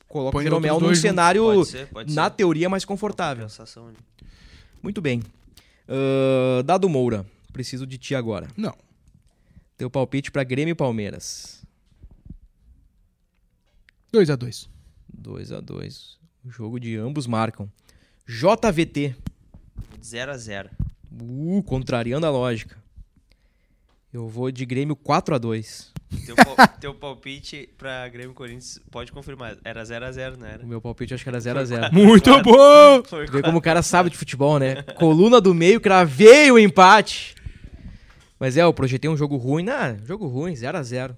[0.09, 0.99] Coloca Põe o Jeromel num juntos.
[1.01, 2.31] cenário, Pode ser, pode na ser.
[2.31, 3.47] teoria, mais confortável.
[4.83, 5.21] Muito bem.
[5.87, 8.47] Ahn, Dado Moura, preciso de ti agora.
[8.57, 8.75] Não.
[9.77, 11.63] Teu palpite pra Grêmio e Palmeiras.
[14.11, 14.67] 2 a 2
[15.13, 17.69] 2 a 2 O jogo de ambos marcam.
[18.27, 19.15] JVT.
[20.01, 20.69] 0x0.
[21.21, 22.77] Uh, contrariando a lógica.
[24.13, 25.91] Eu vou de Grêmio 4 a 2
[26.25, 29.55] Teu, pal- teu palpite pra Grêmio Corinthians pode confirmar.
[29.63, 30.63] Era 0x0, não era?
[30.63, 32.51] O meu palpite acho que era 0 a 0 Muito Quatro.
[32.51, 33.03] bom!
[33.05, 34.81] Foi Vê como o cara sabe de futebol, né?
[34.97, 37.35] Coluna do meio, cravei o empate.
[38.39, 39.63] Mas é, eu projetei um jogo ruim.
[39.63, 41.15] Não, jogo ruim, 0x0.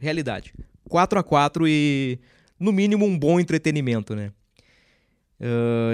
[0.00, 0.52] Realidade.
[0.90, 2.18] 4x4 e,
[2.58, 4.32] no mínimo, um bom entretenimento, né?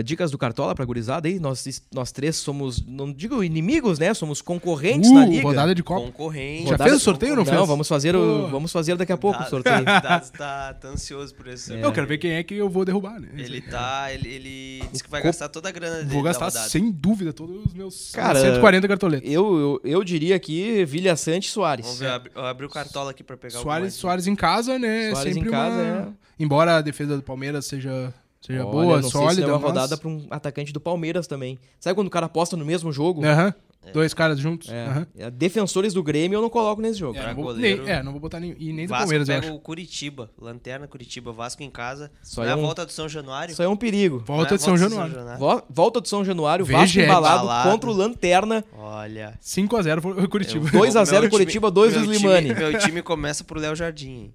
[0.05, 1.39] Dicas do Cartola pra gurizada aí?
[1.41, 4.13] Nós, nós três somos, não digo inimigos, né?
[4.15, 5.43] Somos concorrentes na Uh, liga.
[5.43, 6.07] rodada de Copa.
[6.07, 6.65] Concorrente.
[6.65, 7.57] Já Rodada- fez o sorteio ou não fez?
[7.67, 9.85] vamos fazer, o, vamos fazer daqui a pouco o sorteio.
[9.85, 11.73] Dado tá, tá ansioso por esse.
[11.73, 13.29] Eu quero ver quem é que eu vou derrubar, né?
[13.37, 14.13] Ele tá.
[14.13, 16.11] Ele, ele disse que vai Co- gastar toda a grana dele.
[16.11, 19.31] Vou gastar sem dúvida todos os meus Cara, 140 cartoletas.
[19.31, 21.85] Eu, eu, eu diria aqui Vilha Sante e Soares.
[21.87, 24.35] Vamos ver, eu abri, eu abri o cartola aqui pra pegar Soares, o Soares em
[24.37, 25.11] casa, né?
[25.13, 26.17] Soares sempre em casa, uma...
[26.39, 29.43] Embora a defesa do Palmeiras seja, seja Olha, boa, não sei se sólida.
[29.43, 31.59] é uma mas- rodada pra um atacante do Palmeiras também.
[31.81, 33.25] Sabe quando o cara aposta no mesmo jogo?
[33.25, 33.53] Aham.
[33.95, 34.69] Dois caras juntos.
[34.69, 34.85] É.
[34.87, 35.07] Aham.
[35.17, 37.17] É, Defensores do Grêmio eu não coloco nesse jogo.
[37.19, 37.85] É, não vou, goleiro.
[37.85, 39.57] nem, é, não vou botar nem, e nem do Vasco Palmeiras, eu pega acho.
[39.57, 40.31] o Curitiba.
[40.39, 41.33] Lanterna Curitiba.
[41.33, 42.11] Vasco em casa.
[42.23, 43.53] Só é é a um- volta do São Januário?
[43.53, 44.19] Isso aí é um perigo.
[44.27, 45.39] Volta é de São volta Januário.
[45.39, 47.71] Vo- Volta do São Januário, Vasco é embalado embalado.
[47.71, 48.63] contra o Lanterna.
[48.77, 49.39] Olha.
[49.41, 50.67] 5x0 foi o Curitiba.
[50.67, 52.55] Eu- 2 a meu 0 time- Curitiba, 2 meu dos time- Limani.
[52.55, 54.31] Meu time começa pro Léo Jardim.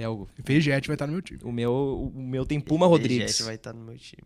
[0.00, 1.40] É, o, Vegete vai estar no meu time.
[1.42, 3.40] o, meu, o meu tem Puma Jet Rodrigues.
[3.42, 4.22] vai estar no meu time.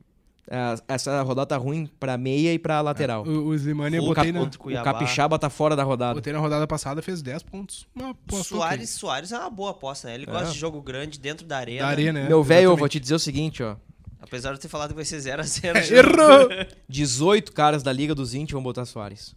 [0.51, 3.25] Ah, Essa rodada tá ruim pra meia e pra lateral.
[3.27, 4.85] O, o Slimani eu botei Cap- na, o.
[4.85, 6.15] Capixaba tá fora da rodada.
[6.15, 7.87] botei na rodada passada, fez 10 pontos.
[7.95, 10.15] Uma Soares, Soares é uma boa aposta, né?
[10.17, 10.53] Ele gosta É.
[10.53, 11.81] de jogo grande dentro da arena.
[11.83, 12.29] Da arena, né?
[12.29, 13.77] Meu velho, eu vou te dizer o seguinte, ó.
[14.21, 15.75] Apesar de eu ter falado que vai ser 0x0.
[15.77, 16.49] É, Errou!
[16.89, 19.35] 18 caras da Liga dos 20 vão botar Soares.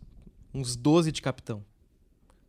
[0.53, 1.63] Uns 12 de capitão.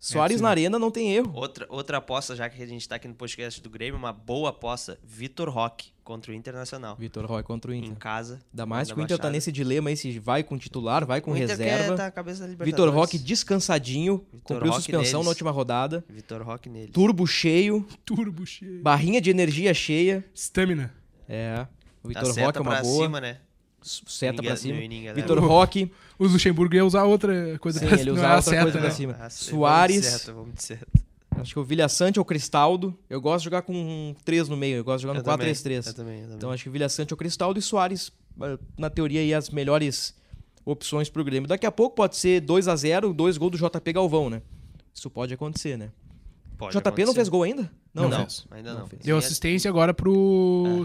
[0.01, 0.43] Soares sim.
[0.45, 1.33] na arena não tem erro.
[1.35, 4.51] Outra, outra aposta, já que a gente tá aqui no podcast do Grêmio, uma boa
[4.51, 4.97] aposta.
[5.03, 6.95] Vitor Roque contra o Internacional.
[6.97, 7.97] Vitor Roy contra o Em Inter.
[7.97, 8.41] casa.
[8.53, 9.33] Ainda mais que o Inter tá Baixada.
[9.33, 11.97] nesse dilema aí se vai com titular, vai com o Inter quer reserva.
[11.97, 12.89] tá a cabeça da Vitor.
[12.91, 15.25] Roque descansadinho, Vitor cumpriu Roque suspensão neles.
[15.25, 16.05] na última rodada.
[16.09, 16.93] Vitor Roque nele.
[16.93, 18.81] Turbo cheio, Turbo cheio.
[18.81, 20.25] barrinha de energia cheia.
[20.35, 20.95] Stamina.
[21.29, 21.67] É.
[22.03, 23.05] O A Vitor Roque é uma pra boa.
[23.05, 23.39] cima, né?
[23.83, 24.79] Seta pra cima.
[24.81, 25.41] ninguém- Vitor É.
[25.47, 28.79] Roque, O Luxemburgo ia usar outra coisa sim, pra ele não usava outra seta, coisa
[28.79, 28.95] pra né?
[28.95, 29.17] cima.
[29.21, 30.89] Ah, Soares, Vamos de certo, vamos de certo.
[31.37, 32.97] acho que o Vilha Sante ou Cristaldo.
[33.09, 35.47] Eu gosto de jogar com 3 no meio, eu gosto de jogar no Eu também,
[35.53, 35.87] 4-3-3.
[35.87, 36.37] Eu também, eu também.
[36.37, 38.11] Então acho que Vilha Sante ou Cristaldo e Soares,
[38.43, 40.13] eh, na teoria, aí as melhores
[40.65, 41.49] opções pro Grêmio.
[41.49, 44.43] Daqui a pouco pode ser 2 a 0 dois gols do JP Galvão, né?
[44.93, 45.91] Isso pode acontecer, né?
[46.59, 47.15] Pode JP não acontecer.
[47.15, 47.71] fez gol ainda?
[47.95, 48.17] Não né?
[48.19, 48.45] fez.
[48.51, 48.87] Ainda Não não.
[48.89, 49.03] fez.
[49.03, 50.85] Deu E assistência agora pro, O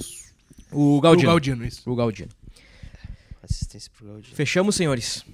[0.70, 1.30] pro Galdino.
[1.32, 1.66] Galdino.
[1.66, 1.90] isso.
[1.90, 2.30] O Galdino.
[3.44, 4.36] Assistência pro Galdino.
[4.36, 5.26] Fechamos, senhores.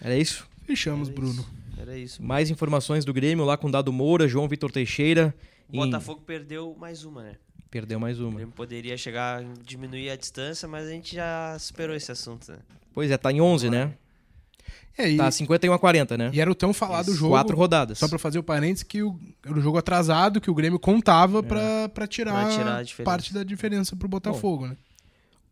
[0.00, 0.46] Era isso?
[0.66, 1.40] Fechamos, Era Bruno.
[1.40, 2.22] isso, Era isso.
[2.22, 5.34] Mais informações do Grêmio lá com Dado Moura, João Vitor Teixeira.
[5.68, 7.32] O em- Botafogo perdeu mais uma, né?
[7.70, 8.36] Perdeu mais O uma.
[8.36, 12.58] Grêmio poderia chegar, diminuir a distância, mas a gente já superou esse assunto, né?
[12.92, 13.92] Pois é, tá em 11, né?
[14.96, 16.30] É, e, Tá 51 a 40, né?
[16.34, 17.30] e era o tão falado jogo.
[17.32, 17.98] Quatro rodadas.
[17.98, 21.40] Só pra fazer o parênteses, que o, era o jogo atrasado que o Grêmio contava
[21.42, 24.76] pra, pra, tirar Pra tirar parte da diferença pro Botafogo, né?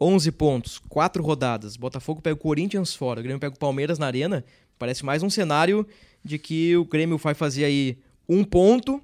[0.00, 1.76] 11 pontos, 4 rodadas.
[1.76, 4.44] Botafogo pega o Corinthians fora, o Grêmio pega o Palmeiras na arena.
[4.78, 5.86] Parece mais um cenário
[6.24, 9.00] de que o Grêmio vai fazer aí um ponto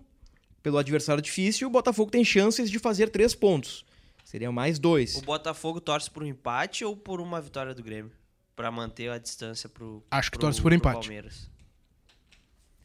[0.62, 3.84] pelo adversário difícil e o Botafogo tem chances de fazer três pontos.
[4.24, 5.16] Seria mais dois.
[5.16, 8.12] O Botafogo torce por um empate ou por uma vitória do Grêmio?
[8.54, 10.02] Pra manter a distância pro.
[10.10, 11.00] Acho que pro- torce por empate.
[11.00, 11.50] Palmeiras.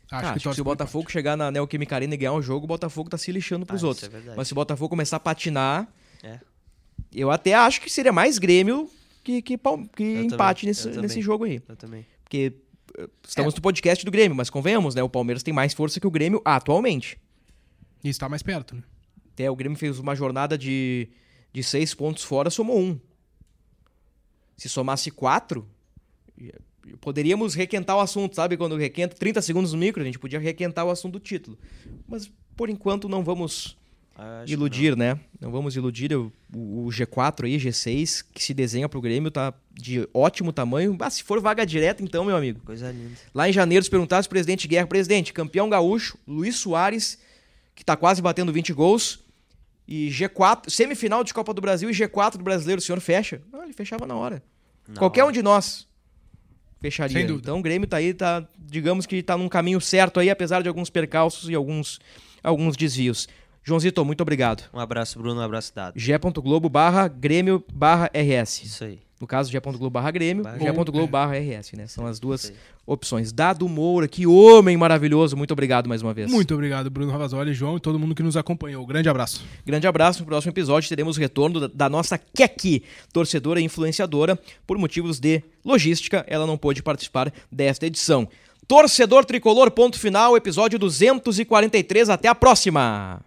[0.10, 2.42] Acho Ah, que acho que se o Botafogo chegar na Neoquímica Arena e ganhar um
[2.42, 4.10] jogo, o Botafogo tá se lixando pros Ah, outros.
[4.14, 4.34] é.
[4.38, 5.88] Mas se o Botafogo começar a patinar,
[6.24, 6.40] É.
[7.14, 8.90] eu até acho que seria mais Grêmio
[9.24, 9.58] que, que,
[9.96, 11.62] que empate também, nesse, nesse jogo aí.
[11.68, 12.06] Eu também.
[12.24, 12.54] Porque
[12.98, 15.04] eh, estamos no podcast do Grêmio, mas convenhamos, né?
[15.04, 17.18] O Palmeiras tem mais força que o Grêmio atualmente.
[18.04, 18.84] E está mais perto, né?
[19.34, 21.10] Até o Grêmio fez uma jornada de,
[21.54, 23.00] de seis pontos fora, somou um.
[24.56, 25.68] Se somasse quatro,
[27.00, 28.58] poderíamos requentar o assunto, sabe?
[28.58, 31.58] Quando requenta 30 segundos no micro, a gente podia requentar o assunto do título.
[32.08, 33.77] Mas por enquanto não vamos
[34.18, 35.20] Acho que iludir, né?
[35.40, 36.12] Não vamos iludir.
[36.14, 40.98] O, o- o G4 aí, G6, que se desenha pro Grêmio, tá de ótimo tamanho.
[41.00, 42.58] Ah, se for vaga direta, então, meu amigo.
[42.60, 42.66] não.
[42.66, 43.12] Coisa linda.
[43.34, 47.20] Lá em janeiro, se perguntasse pro presidente Guerra, presidente, campeão gaúcho, Luiz Soares,
[47.76, 49.20] que tá quase batendo 20 gols,
[49.88, 53.42] e G4, semifinal de Copa do Brasil e G4 do brasileiro, o senhor fecha?
[53.54, 54.42] Não, ele fechava na hora.
[54.88, 55.30] Na Qualquer hora.
[55.30, 55.88] um de nós
[56.82, 57.18] fecharia.
[57.18, 57.46] Sem dúvida.
[57.46, 60.68] Então o Grêmio tá aí, tá, digamos que tá num caminho certo aí, apesar de
[60.68, 62.00] alguns percalços e alguns,
[62.44, 63.28] alguns desvios.
[63.68, 64.64] Joãozito, muito obrigado.
[64.74, 65.42] Um abraço, Bruno.
[65.42, 66.00] Um abraço, Dado.
[66.00, 68.64] g.globo barra Grêmio barra RS.
[68.64, 68.98] Isso aí.
[69.20, 71.86] No caso, g.globo barra Grêmio, Barra g.globo barra RS, né?
[71.86, 72.54] São as duas
[72.86, 73.34] opções.
[73.34, 75.36] Dado Moura, que homem maravilhoso.
[75.36, 76.32] Muito obrigado mais uma vez.
[76.32, 78.86] Muito obrigado, Bruno Ravazoli, João e todo mundo que nos acompanhou.
[78.86, 79.44] Grande abraço.
[79.66, 80.22] Grande abraço.
[80.22, 84.40] No próximo episódio teremos o retorno da, da nossa Keki, torcedora e influenciadora.
[84.66, 88.30] Por motivos de logística, ela não pôde participar desta edição.
[88.66, 92.10] Torcedor Tricolor, ponto final, episódio 243.
[92.10, 93.20] Até a próxima!